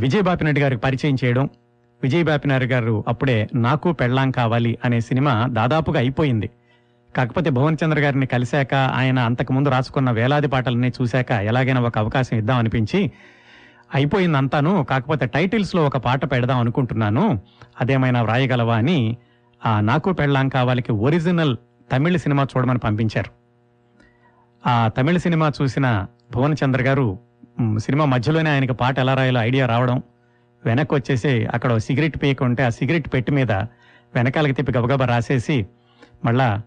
విజయ్ 0.00 0.22
బాపినాయుడు 0.22 0.60
గారికి 0.60 0.82
పరిచయం 0.82 1.16
చేయడం 1.24 1.46
విజయ్ 2.02 2.24
బాపినాయుడు 2.24 2.64
గారు 2.64 3.04
అప్పుడే 3.08 3.48
నాకు 3.54 3.92
పెళ్ళాం 3.92 4.30
కావాలి 4.30 4.78
అనే 4.84 5.00
సినిమా 5.00 5.46
దాదాపుగా 5.50 5.98
అయిపోయింది. 6.00 6.48
కాకపోతే 7.16 7.50
భువన్ 7.50 7.76
చంద్ర 7.84 7.98
గారిని 7.98 8.26
కలిశాక 8.26 8.74
ఆయన 8.74 9.18
అంతకుముందు 9.18 9.68
రాసుకున్న 9.68 10.10
వేలాది 10.10 10.48
పాటలన్నీ 10.48 10.90
చూశాక 11.00 11.30
ఎలాగైనా 11.30 11.80
ఒక 11.80 11.98
అవకాశం 11.98 12.34
ఇద్దాం 12.36 12.58
అనిపించి 12.58 13.00
అయిపోయింది 13.94 14.38
అంతాను 14.38 14.86
కాకపోతే 14.90 15.26
టైటిల్స్లో 15.26 15.80
ఒక 15.84 15.96
పాట 15.96 16.32
పెడదాం 16.32 16.58
అనుకుంటున్నాను. 16.58 17.24
అదేమైనా 17.80 18.22
వ్రాయగలవా 18.22 18.76
అని 18.76 18.98
ఆ 19.66 19.80
నాకు 19.80 20.12
పెళ్ళాం 20.12 20.48
కావాలికి 20.48 20.92
ఒరిజినల్ 20.92 21.56
తమిళ 21.92 22.16
సినిమా 22.16 22.46
చూడమని 22.56 22.78
పంపించారు. 22.78 23.30
ఆ 24.68 24.88
తమిళ 24.88 25.16
సినిమా 25.16 25.52
చూసిన 25.62 26.06
భువన 26.32 26.54
చంద్ర 26.64 26.82
గారు 26.82 27.18
సినిమా 27.76 28.04
మధ్యలోనే 28.04 28.50
ఆయనకి 28.50 28.72
పాట 28.72 28.98
ఎలా 28.98 29.14
రాయాలో 29.14 29.40
ఐడియా 29.40 29.66
రావడం 29.66 30.02
వెనక్కి 30.66 30.94
వచ్చేసి 30.94 31.46
అక్కడ 31.46 31.76
సిగరెట్ 31.76 32.22
పీక 32.22 32.42
ఉంటే 32.42 32.62
ఆ 32.62 32.68
సిగరెట్ 32.68 33.12
పెట్టి 33.12 33.32
మీద 33.32 33.52
వెనకాలకి 34.14 34.52
తిప్పి 34.52 34.72
గబగబా 34.72 35.06
రాసేసి 35.06 35.66
మళ్ళా 36.24 36.62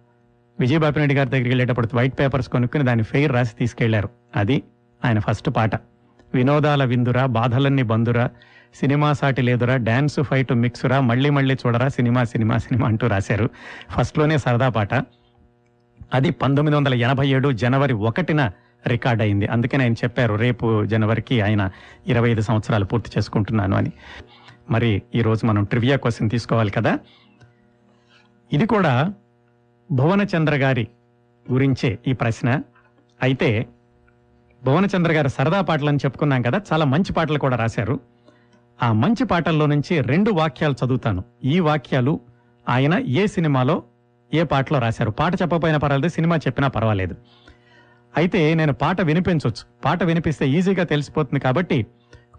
విజయబాపిరెడ్డి 0.59 1.15
గారి 1.15 1.29
దగ్గరికి 1.29 1.49
వెళ్ళేటప్పుడు 1.49 1.89
వైట్ 1.93 2.19
పేపర్స్ 2.19 2.49
కొనుక్కుని 2.49 2.83
దాన్ని 2.83 3.03
ఫెయిర్ 3.03 3.31
రాసి 3.31 3.55
తీసుకెళ్ళారు. 3.55 4.09
అది 4.35 4.63
ఆయన 5.05 5.19
ఫస్ట్ 5.19 5.49
పాట. 5.49 5.75
వినోదాల 6.33 6.83
విందురా 6.83 7.25
బాధలన్నీ 7.25 7.83
బందురా 7.83 8.29
సినిమా 8.73 9.13
సాటి 9.13 9.41
లేదురా 9.41 9.77
డ్యాన్స్ 9.77 10.19
ఫైట్ 10.19 10.53
మిక్సురా 10.53 11.01
మళ్ళీ 11.01 11.29
మళ్ళీ 11.29 11.55
చూడరా 11.55 11.87
సినిమా 11.87 12.23
సినిమా 12.23 12.57
సినిమా 12.57 12.87
అంటూ 12.87 13.07
రాశారు. 13.07 13.49
ఫస్ట్లోనే 13.91 14.37
సరదా 14.37 14.69
పాట. 14.69 14.93
అది 16.13 16.31
పంతొమ్మిది 16.31 16.77
వందల 16.77 16.93
ఎనభై 16.93 17.27
ఏడు 17.27 17.51
జనవరి 17.51 17.93
ఒకటిన 17.93 18.51
రికార్డ్ 18.87 19.21
అయింది. 19.21 19.47
అందుకని 19.47 19.83
ఆయన 19.83 19.93
చెప్పారు 19.93 20.35
రేపు 20.35 20.85
జనవరికి 20.85 21.41
ఆయన 21.41 21.69
ఇరవై 22.07 22.29
ఐదు 22.29 22.41
సంవత్సరాలు 22.41 22.85
పూర్తి 22.85 23.11
చేసుకుంటున్నాను 23.17 23.77
అని. 23.77 23.91
మరి 24.69 25.01
ఈరోజు 25.15 25.45
మనం 25.45 25.63
ట్రివియా 25.63 25.95
క్వశ్చన్ 25.95 26.29
తీసుకోవాలి 26.29 26.71
కదా? 26.71 26.99
ఇది 28.53 28.65
కూడా 28.65 29.13
భువనచంద్ర 29.91 30.55
గారి 30.55 30.87
గురించే 31.51 31.99
ఈ 32.07 32.13
ప్రశ్న. 32.13 32.61
అయితే 33.21 33.65
భువనచంద్ర 34.63 35.11
గారు 35.11 35.27
సరదా 35.27 35.61
పాటలని 35.61 35.97
చెప్పుకున్నాం 35.97 36.41
కదా 36.41 36.61
చాలా 36.73 36.85
మంచి 36.85 37.13
పాటలు 37.13 37.39
కూడా 37.39 37.55
రాశారు. 37.55 38.12
ఆ 38.81 38.91
మంచి 38.91 39.25
పాటల్లో 39.25 39.65
నుంచి 39.65 40.01
రెండు 40.01 40.31
వాక్యాలు 40.31 40.75
చదువుతాను. 40.85 41.23
ఈ 41.43 41.59
వాక్యాలు 41.59 42.19
ఆయన 42.69 42.99
ఏ 42.99 43.27
సినిమాలో 43.27 43.83
ఏ 44.33 44.43
పాటలో 44.43 44.79
రాశారు? 44.79 45.11
పాట 45.11 45.41
చెప్పపోయినా 45.41 45.79
పర్వాలేదు 45.79 46.13
సినిమా 46.13 46.35
చెప్పినా 46.35 46.67
పర్వాలేదు. 46.67 47.15
అయితే 48.17 48.53
నేను 48.53 48.73
పాట 48.73 49.01
వినిపించవచ్చు 49.01 49.63
పాట 49.85 50.03
వినిపిస్తే 50.03 50.49
ఈజీగా 50.49 50.83
తెలిసిపోతుంది 50.83 51.39
కాబట్టి 51.39 51.85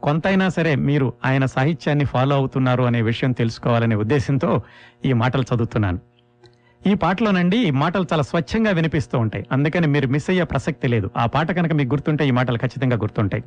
కొంతైనా 0.03 0.49
సరే 0.49 0.75
మీరు 0.75 1.13
ఆయన 1.25 1.47
సాహిత్యాన్ని 1.47 2.05
ఫాలో 2.05 2.37
అవుతున్నారు 2.37 2.83
అనే 2.83 3.03
విషయం 3.03 3.33
తెలుసుకోవాలనే 3.33 3.97
ఉద్దేశంతో 3.97 4.63
ఈ 5.05 5.13
మాటలు 5.13 5.45
చదువుతున్నాను. 5.55 5.99
ఈ 6.87 6.95
పాటలోనండి 6.95 7.57
ఈ 7.57 7.71
మాటలు 7.71 8.07
చాలా 8.13 8.23
స్వచ్ఛంగా 8.23 8.71
వినిపిస్తూ 8.71 9.19
ఉంటాయి. 9.19 9.47
అందుకని 9.53 9.87
మీరు 9.87 10.07
మిస్ 10.07 10.31
అయ్యే 10.31 10.45
ప్రసక్తి 10.45 10.89
లేదు. 10.89 11.11
ఆ 11.17 11.27
పాట 11.27 11.53
కనుక 11.53 11.73
మీకు 11.73 11.95
గుర్తుంటే 11.95 12.29
ఈ 12.29 12.31
మాటలు 12.31 12.59
ఖచ్చితంగా 12.59 12.97
గుర్తుంటాయి. 12.97 13.45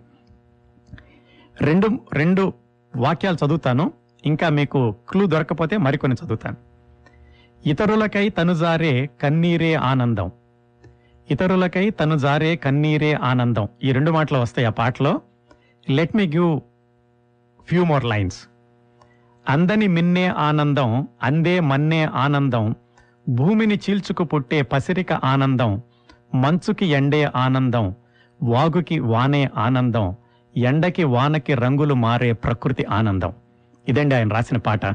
రెండు 1.61 1.99
రెండు 2.13 2.53
వాక్యాలు 2.97 3.45
చదువుతాను. 3.45 3.93
ఇంకా 4.25 4.49
మీకు 4.49 4.95
క్లూ 5.09 5.27
దొరకపోతే 5.27 5.77
మరికొన్ని 5.77 6.25
చదువుతాను. 6.25 6.57
ఇతరులకై 7.65 8.29
తను 8.29 8.53
జారే 8.53 9.09
కన్నీరే 9.21 9.73
ఆనందం. 9.73 10.31
ఇతరులకై 11.31 11.89
తను 11.89 12.17
జారే 12.17 12.55
కన్నీరే 12.55 13.13
ఆనందం. 13.13 13.67
ఈ 13.83 13.91
రెండు 13.91 14.11
మాటలు 14.11 14.37
వస్తాయి 14.37 14.67
ఆ 14.67 14.71
పాటలో. 14.71 15.21
Let 15.89 16.15
me 16.15 16.27
give 16.27 16.59
few 17.65 17.83
more 17.83 18.05
lines 18.05 18.47
అందని 19.49 19.87
మిన్నే 19.87 20.27
ఆనందం 20.27 21.07
అందే 21.23 21.59
మన్నే 21.59 22.03
ఆనందం. 22.03 22.75
భూమిని 23.29 23.75
చీల్చుకు 23.75 24.23
పుట్టే 24.23 24.61
పసిరిక 24.61 25.13
ఆనందం. 25.13 25.81
మంచుకి 26.35 26.85
ఎండే 26.85 27.29
ఆనందం. 27.35 27.95
వాగుకి 28.43 28.99
వానే 28.99 29.49
ఆనందం. 29.57 30.15
ఎండకి 30.57 31.03
వానకి 31.03 31.53
రంగులు 31.53 31.93
మారే 31.93 32.31
ప్రకృతి 32.31 32.85
ఆనందం. 32.85 33.33
ఇదండి 33.87 34.15
ఆయన 34.15 34.29
రాసిన 34.29 34.57
పాట. 34.57 34.85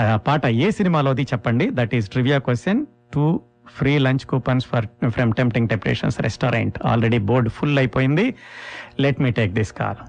ఆ 0.00 0.16
పాట 0.16 0.46
ఏ 0.46 0.70
సినిమాలోది 0.70 1.22
చెప్పండి? 1.22 1.68
That 1.72 1.94
is 1.94 2.08
trivia 2.10 2.38
question 2.38 2.86
two 3.14 3.40
free 3.76 3.98
lunch 3.98 4.26
coupons 4.26 4.66
for 4.66 4.86
from 5.08 5.32
tempting 5.32 5.68
temptations 5.68 6.20
restaurant 6.20 6.78
already 6.86 7.18
board 7.18 7.50
full 7.50 7.78
అయిపోయింది. 7.78 8.34
Let 9.00 9.20
me 9.20 9.30
take 9.30 9.52
this 9.52 9.72
call 9.72 10.00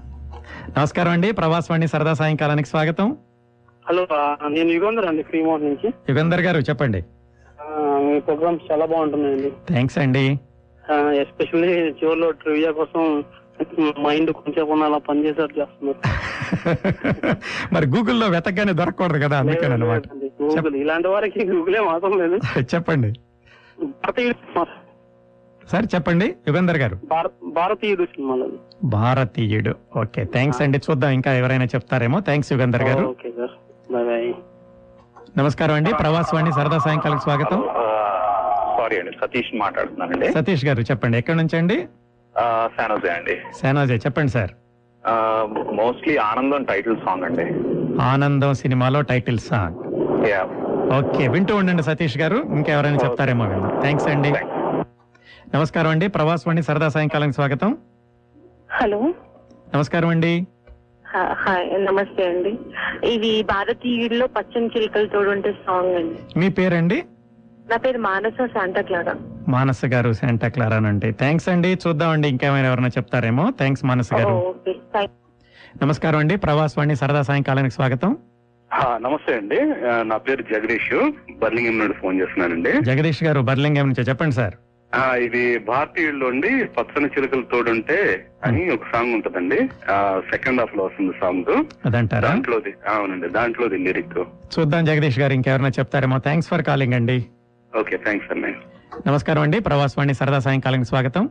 నమస్కారం 0.78 1.10
అండి. 1.12 1.32
ప్రవాసవాణి 1.32 1.88
సరదా 1.88 2.12
సాయంకాలానికి 2.12 2.68
స్వాగతం. 2.68 3.16
హలో 3.88 4.06
నేను 4.48 4.70
యుగంధర్ 4.70 5.06
అండి 5.06 5.22
ఫ్రీమౌంట్ 5.22 5.64
నుంచి. 5.64 5.88
యుగంధర్ 6.08 6.40
గారు 6.40 6.60
చెప్పండి. 6.60 7.00
మీ 8.06 8.20
ప్రోగ్రామ్స్ 8.20 8.72
చాలా 8.72 8.86
బాగుంటున్నాయండి. 8.86 9.50
థ్యాంక్స్ 9.68 9.98
అండి. 9.98 10.26
ఎస్పెషల్లీ 11.20 11.72
చివరిలో 12.00 12.30
ట్రివియా 12.30 12.70
కోసం 12.70 13.24
మైండ్ 14.00 14.30
కొంచెం 14.30 14.82
అలా 14.82 14.98
పనిచేసేట్టు 14.98 15.60
చేస్తున్నారు. 15.60 15.98
మరి 17.74 17.86
గూగుల్లో 17.86 18.26
వెతకగానే 18.26 18.72
దొరకకూడదు 18.72 19.24
కదా 19.24 19.38
అందుకని 19.38 19.72
అనమాట 19.72 20.02
గూగుల్ 20.42 20.76
ఇలాంటి 20.76 21.08
వారికి 21.08 21.46
గూగులే 21.46 21.80
మాత్రం 21.80 22.18
లేదు. 22.18 22.36
చెప్పండి. 22.74 23.12
సినిమా. 23.12 24.66
సార్ 25.68 25.86
చెప్పండి. 25.94 26.34
యుగంధర్ 26.48 26.76
గారు. 26.76 26.98
భారత 27.04 27.30
భారతీయుడు 27.44 28.04
సినిమాలో 28.04 28.48
భారతీయుడు. 28.84 29.74
ఓకే 30.00 30.24
థ్యాంక్స్ 30.24 30.62
అండి. 30.62 30.78
చూద్దాం 30.78 31.10
ఇంకా 31.10 31.32
ఎవరైనా 31.32 31.64
చెప్తారేమో. 31.64 32.20
థ్యాంక్స్ 32.20 32.52
యుగంధర్ 32.52 32.82
గారు. 32.82 33.14
నమస్కారం 35.38 35.74
అండి. 35.74 35.94
ప్రవాసవాణి 35.94 36.52
సరదా 36.52 36.78
సాయంకాలం 36.78 37.18
స్వాగతం. 37.18 37.64
సారీ 38.78 38.98
అండి 38.98 39.12
సతీష్ 39.20 39.50
మాట్లాడుతున్నానండి. 39.54 40.32
సతీష్ 40.32 40.64
గారు 40.64 40.80
చెప్పండి. 40.80 41.18
ఎక్కడి 41.18 41.38
నుంచి 41.38 41.56
అండి? 41.58 41.88
శానోజే 42.76 43.10
అండి. 43.10 43.36
సేనాజే 43.60 43.94
చెప్పండి 43.94 44.32
sir. 44.32 44.50
Mostly 45.74 46.16
Anandam 46.16 46.62
title 46.64 46.96
song 46.96 47.24
అండి. 47.24 47.46
ఆనందం 48.02 48.54
సినిమాలో 48.54 49.00
టైటిల్ 49.00 49.38
సాంగ్ 49.38 49.76
యా 50.28 50.42
ఓకే 50.98 51.28
వింటూ 51.28 51.56
ఉండండి 51.56 51.82
సతీష్ 51.82 52.18
గారు. 52.18 52.36
ఇంకెవరైనా 52.36 52.98
చెప్తారేమో 53.04 53.44
విందాం. 53.46 53.80
థ్యాంక్స్ 53.80 54.08
అండి. 54.08 54.32
నమస్కారం 55.54 55.90
అండి. 55.90 56.08
ప్రవాసవాణి 56.08 56.62
సరదా 56.62 56.88
సాయంకాలం 56.88 57.32
స్వాగతం. 57.32 57.76
హలో. 58.72 59.00
నమస్కారం 59.74 60.08
అండి. 60.08 60.46
నమస్తే 61.76 62.24
అండి. 62.28 62.58
ఇది 63.12 63.42
భారతీయుల్లో 63.42 64.26
పచ్చని 64.26 64.66
చిలుకలు 64.66 65.06
తోడుంటే 65.06 65.52
సాంగ్ 65.66 65.94
అండి. 65.94 66.38
మీ 66.38 66.48
పేరండి? 66.48 66.98
నా 67.70 67.76
పేరు 67.76 67.98
మానస 67.98 68.32
శాంటక్లారా 68.46 69.14
మానస 69.48 69.84
గారు 69.84 70.12
శాంటా 70.12 70.48
క్లారా 70.48 70.76
అంటే 70.76 71.10
థ్యాంక్స్ 71.10 71.48
అండి. 71.48 71.78
చూద్దామండి 71.88 72.28
ఇంకేమైనా 72.28 72.68
ఎవరైనా 72.68 72.88
చెప్తారేమో. 72.88 73.50
థ్యాంక్స్ 73.50 73.84
మానస 73.84 74.14
గారు. 74.14 74.54
నమస్కారం 75.82 76.18
అండి. 76.18 76.36
ప్రవాసవాణి 76.36 76.96
సరదా 76.96 77.22
సాయంకాలానికి 77.22 77.74
స్వాగతం. 77.74 78.16
నమస్తే 78.96 79.36
అండి. 79.36 79.58
నా 80.08 80.16
పేరు 80.16 80.42
జగదీష్. 80.42 81.10
బర్లింగం 81.38 81.78
నుండి 81.78 81.92
ఫోన్ 81.92 82.20
చేస్తున్నానండి. 82.20 82.72
జగదీష్ 82.80 83.24
గారు 83.24 83.40
బర్లింగం 83.40 83.86
నుంచి 83.86 84.08
చెప్పండి 84.08 84.34
సార్. 84.34 84.54
ఆ, 84.94 85.14
ఇది 85.14 85.58
భారతీయుల్లో 85.58 86.26
ఉండి 86.26 86.48
పచ్చని 86.48 87.06
చిలుకలు 87.06 87.42
తోడుంటే 87.42 88.26
అని 88.44 88.70
ఒక 88.70 88.80
సాంగ్ 88.92 89.14
ఉంటదండి. 89.14 89.58
సెకండ్ 90.30 90.60
హాఫ్లో 90.60 90.84
వస్తుంది 90.84 91.12
సాంగ్. 91.20 91.64
దాంట్లోది 92.20 92.74
అవునండి. 92.88 93.28
దాంట్లోది 93.28 93.78
లిరిక్. 93.78 94.18
చూద్దాం 94.58 94.84
జగదీష్ 94.84 95.18
గారు 95.18 95.32
ఇంకెవరైనా 95.32 95.68
చెప్తారేమో. 95.68 96.18
థ్యాంక్స్ 96.18 96.50
ఫర్ 96.50 96.62
కాలింగ్ 96.62 96.94
అండి. 96.94 97.26
ఓకే 97.72 97.96
థ్యాంక్స్ 97.96 98.32
అండి 98.32 98.52
నమస్కారం 99.06 99.42
అండి. 99.42 99.58
ప్రవాసవాణి 99.60 100.14
సరదా 100.14 100.38
సాయంకాలానికి 100.38 100.88
స్వాగతం. 100.88 101.30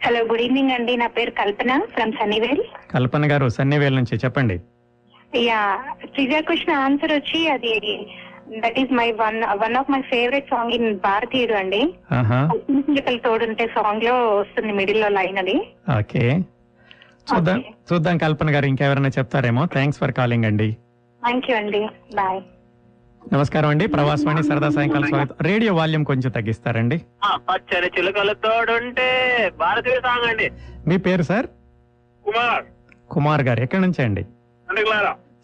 హలో 0.00 0.20
గుడ్ 0.20 0.40
ఈవినింగ్ 0.40 0.70
అండి. 0.70 0.96
నా 0.96 1.06
పేరు 1.06 1.30
కల్పన 1.30 1.80
ఫ్రమ్ 1.94 2.12
సన్నీవేల్. 2.12 2.62
కల్పన 2.90 3.32
గారు 3.32 3.48
సన్నివేల్ 3.48 3.96
నుంచి 3.96 4.16
చెప్పండి. 4.16 4.60
యా 5.36 5.78
ట్రివియా 6.04 6.40
క్వశ్చన్ 6.40 6.76
ఆన్సర్ 6.76 7.12
వచ్చి 7.12 7.48
అది 7.48 8.06
that 8.58 8.78
is 8.78 8.92
my 8.92 9.12
one 9.12 9.42
one 9.54 9.76
of 9.76 9.90
my 9.90 10.00
favourite 10.00 10.50
song 10.50 10.72
in 10.72 10.96
Bharateeyudu 10.96 11.52
అండి. 11.52 11.94
ఆహా. 12.12 12.50
తోడుంటే 13.24 13.66
సాంగ్లో 13.66 14.36
వస్తుంది 14.36 14.72
మిడిల్లో 14.72 15.08
లైన్ 15.08 15.38
అది. 15.38 15.56
ఓకే. 15.98 16.38
చూద్దాం 17.30 17.58
Okay. 17.58 17.94
చూద్దాం 17.94 18.18
కల్పన 18.18 18.54
గారు 18.54 18.66
ఇంకెవరైనా 18.66 19.08
చెప్తారేమో. 19.08 19.66
థ్యాంక్స్ 19.66 20.00
ఫర్ 20.00 20.12
కాలింగ్ 20.12 20.44
అండి. 20.44 20.72
థ్యాంక్ 21.22 21.50
యూ 21.50 21.56
అండి. 21.56 21.88
బాయ్ 22.14 22.40
నమస్కారం 23.32 23.68
అండి. 23.68 23.86
ప్రవాసవాణి 23.86 24.42
సరదా 24.42 24.68
సాయంకాలం 24.68 25.08
స్వాగతం. 25.08 25.34
రేడియో 25.40 25.74
వాల్యూమ్ 25.74 26.04
కొంచెం 26.04 26.30
తగ్గిస్తారండి. 26.30 27.02
పచ్చని 27.34 27.86
చిలుకలు 27.86 28.34
తోడుంటే 28.34 29.06
భారతీయుడు 29.58 30.00
సాంగ్ 30.00 30.30
అండి. 30.30 30.50
మీ 30.86 30.96
పేరు 30.96 31.22
సార్? 31.22 31.46
కుమార్. 32.24 32.64
కుమార్ 33.10 33.42
గారు. 33.42 33.62
ఎక్కడి 33.62 33.82
నుంచి 33.82 34.04
అండి? 34.04 34.22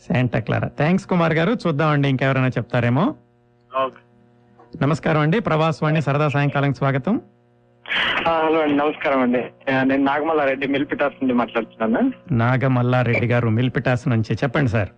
శాంటా 0.08 0.38
క్లారా. 0.38 0.68
థ్యాంక్స్ 0.68 1.06
కుమార్ 1.06 1.32
గారు. 1.32 1.56
చూద్దామండి 1.66 2.08
ఇంకెవరైనా 2.08 2.48
చెప్తారేమో. 2.48 3.14
నమస్కారం 4.82 5.20
అండి. 5.20 5.40
ప్రవాసవాణి 5.40 6.02
సరదా 6.02 6.28
సాయంకాలం 6.28 6.74
స్వాగతం. 6.74 7.20
హలో 8.26 8.60
అండి. 8.60 8.76
నమస్కారం 8.76 9.20
అండి. 9.22 9.42
నేను 9.82 10.04
నాగమల్లారెడ్డి 10.04 10.66
మిల్పిటాస్ 10.66 11.14
నుండి 11.14 11.34
మాట్లాడుతున్నాను. 11.34 12.12
నాగమల్లారెడ్డి 12.32 13.26
గారు 13.26 13.48
మిల్పిటాస్ 13.48 14.08
నుంచి. 14.08 14.34
చెప్పండి 14.34 14.70
సార్. 14.70 14.88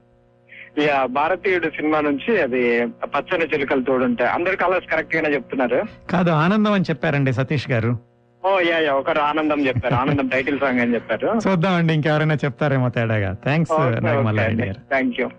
ఇక 0.79 1.05
భారతీయుడు 1.05 1.69
సినిమా 1.69 2.01
నుంచి 2.01 2.43
అది 2.43 2.87
పచ్చని 2.87 3.45
చిలుకలు 3.45 3.83
తోడుంటాయి 3.83 4.31
అందరు 4.31 4.57
కలర్స్ 4.57 4.89
కరెక్ట్ 4.89 5.17
గానే 5.17 5.29
చెప్తున్నారు. 5.29 5.83
కాదు 6.11 6.31
ఆనందం 6.31 6.73
అని 6.73 6.85
చెప్పారండి 6.91 7.33
సతీష్ 7.33 7.71
గారు. 7.71 7.99
ఓ 8.45 8.61
యా 8.61 8.79
యా 8.79 8.93
ఒకరు 8.93 9.19
ఆనందం 9.19 9.67
చెప్పారు. 9.67 9.95
ఆనందం 9.95 10.29
టైటిల్ 10.29 10.61
సాంగ్ 10.61 10.81
అని 10.81 10.95
చెప్పారు. 10.95 11.29
చూద్దామండి 11.49 11.95
ఇంకెవరైనా 11.95 12.35
చెప్తారేమో 12.35 12.89
తేడాగా. 12.89 13.33
థ్యాంక్స్ 13.33 14.05
నాగమల్లారెడ్డి 14.05 14.63
గారు. 14.63 14.81
థ్యాంక్ 14.81 15.21
యూ 15.21 15.31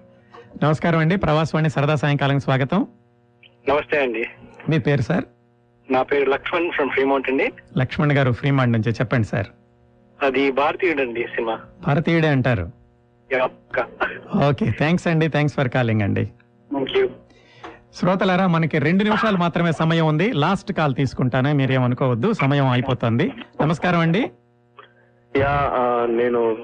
నమస్కారం 0.64 1.00
అండి. 1.00 1.16
ప్రవాసవాణి 1.16 1.70
సరదా 1.70 1.96
సాయంకాలం 1.96 2.40
స్వాగతం. 2.40 2.88
నమస్తే 3.70 4.02
అండి. 4.02 4.26
మీ 4.70 4.80
పేరు 4.80 5.02
సార్? 5.02 5.24
నా 5.92 6.04
పేరు 6.04 6.30
లక్ష్మణ్ 6.30 6.72
ఫ్రమ్ 6.72 6.90
ఫ్రీమౌంట్ 6.90 7.30
అండి. 7.30 7.52
లక్ష్మణ్ 7.78 8.12
గారు 8.12 8.32
ఫ్రీమాండ్ 8.32 8.74
నుంచి 8.74 8.92
చెప్పండి 8.92 9.28
సార్. 9.28 9.46
అది 10.24 10.52
భారతీయుడు 10.52 11.02
అండి 11.02 11.24
సినిమా. 11.24 11.60
భారతీయుడే 11.88 12.28
అంటారు. 12.28 12.79
ఓకే 14.50 14.72
థ్యాంక్స్ 14.72 15.08
అండి 15.08 15.28
థ్యాంక్స్ 15.28 15.56
ఫర్ 15.56 15.70
కాలింగ్ 15.70 16.02
అండి. 16.02 16.30
శ్రోతలారా 17.94 18.48
మనకి 18.48 18.80
రెండు 18.80 19.04
నిమిషాలు 19.04 19.38
మాత్రమే 19.38 19.72
సమయం 19.72 20.08
ఉంది. 20.08 20.32
లాస్ట్ 20.32 20.74
కాల్ 20.74 20.96
తీసుకుంటాను 20.96 21.54
మీరేమనుకోవద్దు 21.54 22.34
సమయం 22.34 22.68
అయిపోతుంది. 22.68 23.32
నమస్కారం 23.62 24.00
అండి. 24.00 24.32
యా 25.38 25.72
ఆ, 25.74 26.06
నేను 26.10 26.58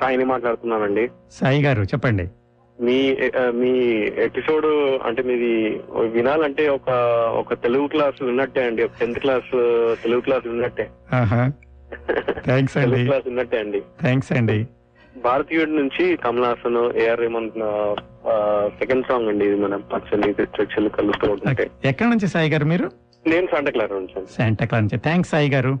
సాయిని 0.00 0.24
మాట్లాడుతున్నానండి. 0.24 1.10
సాయి 1.30 1.62
గారు 1.62 1.82
చెప్పండి. 1.82 2.28
మీ 2.80 3.16
ఆ, 3.38 3.50
మీ 3.50 3.70
ఎపిసోడ్ 4.18 4.66
అంటే 5.06 5.22
మీది 5.22 5.80
వినాలంటే 6.08 6.68
ఒక 6.68 6.90
ఒక 7.38 7.54
తెలుగు 7.54 7.86
క్లాస్ 7.86 8.22
విన్నట్టే 8.22 8.66
అండి. 8.66 8.84
ఒక 8.84 8.90
టెన్త్ 9.00 9.18
క్లాస్ 9.18 9.50
తెలుగు 10.02 10.20
క్లాస్ 10.20 10.46
విన్నట్టే. 10.46 10.90
థ్యాంక్స్ 12.44 12.76
అండి. 12.82 13.04
క్లాస్ 13.04 13.26
విన్నట్టే 13.26 13.58
అండి. 13.58 13.80
థ్యాంక్స్ 14.00 14.32
అండి. 14.32 14.66
భారతీయుడి 15.16 15.72
నుంచి 15.76 16.16
Kamal 16.16 16.44
Haasan 16.44 16.98
A R 17.02 17.20
Rahman 17.20 17.50
second 18.80 19.06
song 19.08 19.28
అండి 19.28 19.44
ఇది 19.44 19.56
మన 19.60 19.76
పచ్చని 19.92 20.30
చిలుకలు 20.72 21.12
తోడుంటే 21.22 21.70
ఎక్కడి 21.84 22.10
నుంచి 22.10 22.28
సాయి 22.28 22.50
గారు 22.50 22.64
మీరు? 22.64 22.90
నేను 23.26 23.46
శాంటా 23.46 23.70
క్లాస్ 23.70 23.92
నుంచి 23.92 24.26
శాంటాక్లా 24.36 24.80
నుంచి. 24.80 24.98
థ్యాంక్స్ 24.98 25.32
సాయి 25.32 25.50
గారు. 25.50 25.72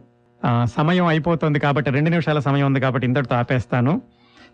సమయం 0.76 1.06
అయిపోతుంది 1.06 1.58
కాబట్టి 1.58 1.90
రెండు 1.90 2.10
నిమిషాల 2.10 2.38
సమయం 2.38 2.66
ఉంది 2.66 2.80
కాబట్టి 2.80 3.06
ఇంతటితో 3.06 3.36
ఆపేస్తాను. 3.36 4.02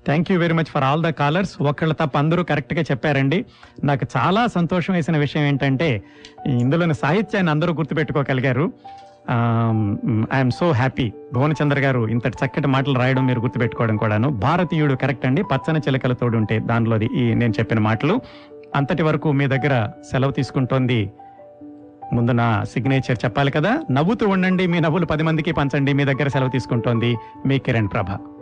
Thank 0.07 0.33
you 0.33 0.39
very 0.39 0.55
much 0.55 0.71
for 0.75 0.85
all 0.85 1.03
the 1.03 1.09
callers 1.09 1.63
ఒకళ్ళు 1.63 1.95
తప్ప 1.95 2.19
అందరూ 2.19 2.43
కరెక్ట్గా 2.43 2.83
చెప్పారండి. 2.83 3.45
నాకు 3.85 4.07
చాలా 4.17 4.47
సంతోషం 4.47 4.95
వేసిన 4.95 5.17
విషయం 5.19 5.43
ఏంటంటే 5.43 6.03
ఇందులోని 6.47 6.95
సాహిత్యాన్ని 6.95 7.51
అందరూ 7.51 7.73
గుర్తుపెట్టుకోగలిగారు. 7.75 8.73
Um, 9.27 9.97
I'm 10.35 10.51
so 10.51 10.73
happy 10.73 11.13
Bhuvanachandra 11.35 11.79
గారు 11.79 12.09
ఇంతటి 12.09 12.47
చక్కటి 12.47 12.67
మాటలు 12.67 12.99
రాయడం 12.99 13.27
మీరు 13.27 13.41
గుర్తుపెట్టుకోవడం 13.41 13.97
కూడాను. 13.97 14.31
భారతీయుడు 14.31 14.95
కరెక్ట్ 14.95 15.27
అండి. 15.27 15.43
పచ్చని 15.43 15.79
చిలకల 15.79 16.13
తోడు 16.13 16.37
ఉంటే 16.37 16.59
దానిలోది 16.59 17.07
ఈ 17.07 17.35
నేను 17.35 17.53
చెప్పిన 17.59 17.79
మాటలు. 17.79 18.21
అంతటి 18.77 19.03
వరకు 19.03 19.33
మీ 19.33 19.47
దగ్గర 19.47 19.89
సెలవు 20.11 20.31
తీసుకుంటోంది. 20.31 21.13
ముందు 22.13 22.33
నా 22.33 22.65
సిగ్నేచర్ 22.65 23.25
చెప్పాలి 23.25 23.51
కదా? 23.51 23.79
నవ్వుతూ 23.91 24.29
ఉండండి. 24.29 24.67
మీ 24.67 24.81
నవ్వులు 24.81 25.07
పది 25.07 25.23
మందికి 25.23 25.53
పంచండి. 25.53 25.93
మీ 25.93 26.05
దగ్గర 26.05 26.29
సెలవు 26.29 26.49
తీసుకుంటోంది 26.49 27.17
మీ 27.47 27.59
కిరణ్ 27.59 27.89
ప్రభ. 27.93 28.36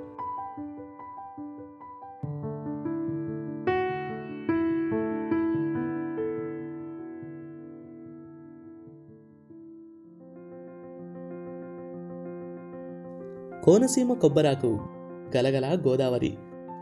కోనసీమ 13.64 14.12
కొబ్బరాకు 14.12 14.78
గలగల 15.36 15.78
గోదావరి. 15.88 16.36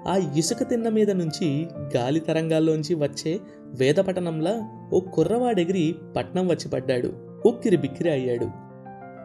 ఆ 0.09 0.16
ఇసుక 0.37 0.68
తిన్న 0.68 0.88
మీద 0.88 1.11
నుంచి 1.11 1.68
గాలి 1.97 2.21
తరంగాల్లోంచి 2.21 2.95
వచ్చే 2.95 3.40
వేదపట్టణంలా 3.64 4.71
ఓ 4.92 5.01
కుర్రవాడెగిరి 5.01 5.95
పట్నం 6.16 6.49
వచ్చి 6.49 6.68
పడ్డాడు. 6.68 7.12
ఉక్కిరి 7.47 7.77
బిక్కిరి 7.77 8.11
అయ్యాడు. 8.11 8.49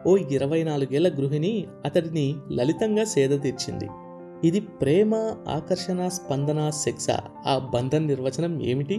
ఓ 0.08 0.16
ఇరవై 0.16 0.62
నాలుగేళ్ళ 0.62 1.16
గృహిణి 1.16 1.66
అతడిని 1.84 2.34
లలితంగా 2.52 3.04
సేద 3.04 3.40
తీర్చింది. 3.40 3.88
ఇది 4.44 4.60
ప్రేమ 4.60 5.14
ఆకర్షణ 5.48 6.08
స్పందన 6.08 6.70
శిక్ష. 6.70 7.06
ఆ 7.46 7.70
బంధం 7.74 8.06
నిర్వచనం 8.06 8.62
ఏమిటి? 8.62 8.98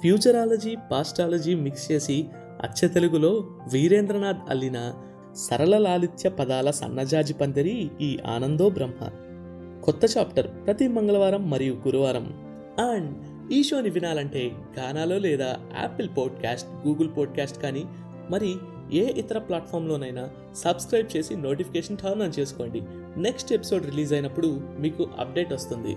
ఫ్యూచరాలజీ 0.00 0.76
పాస్టాలజీ 0.92 1.54
మిక్స్ 1.54 1.92
చేసి 1.92 2.28
అచ్చ 2.62 2.88
తెలుగులో 2.88 3.46
వీరేంద్రనాథ్ 3.72 4.50
అల్లిన 4.50 4.92
సరళ 5.38 5.78
లాలిత్య 5.78 6.28
పదాల 6.28 6.70
సన్నజాజి 6.70 7.34
పందిరి 7.34 7.90
ఈ 8.00 8.18
ఆనందో 8.26 8.70
బ్రహ్మ. 8.70 9.08
కొత్త 9.84 10.00
చాప్టర్ 10.18 10.46
ప్రతి 10.46 10.88
మంగళవారం 10.88 11.50
మరియు 11.50 11.74
గురువారం. 11.74 12.24
అండ్ 12.78 13.14
ఈ 13.52 13.62
షోని 13.62 13.90
వినాలంటే 13.90 14.50
గానాలో 14.78 15.18
లేదా 15.18 15.56
యాపిల్ 15.80 16.08
పాడ్కాస్ట్ 16.18 16.88
గూగుల్ 16.88 17.08
పాడ్కాస్ట్ 17.18 17.62
కానీ 17.62 17.84
మరి 18.30 18.54
ఏ 18.92 19.04
ఇతర 19.04 19.38
ప్లాట్ఫామ్లోనైనా 19.38 20.28
సబ్స్క్రైబ్ 20.54 21.16
చేసి 21.16 21.36
నోటిఫికేషన్ 21.36 21.96
టర్న్ 21.96 22.22
ఆన్ 22.22 22.38
చేసుకోండి. 22.38 22.82
నెక్స్ట్ 23.16 23.52
ఎపిసోడ్ 23.52 23.86
రిలీజ్ 23.86 24.12
అయినప్పుడు 24.12 24.60
మీకు 24.78 25.08
అప్డేట్ 25.18 25.52
వస్తుంది. 25.52 25.96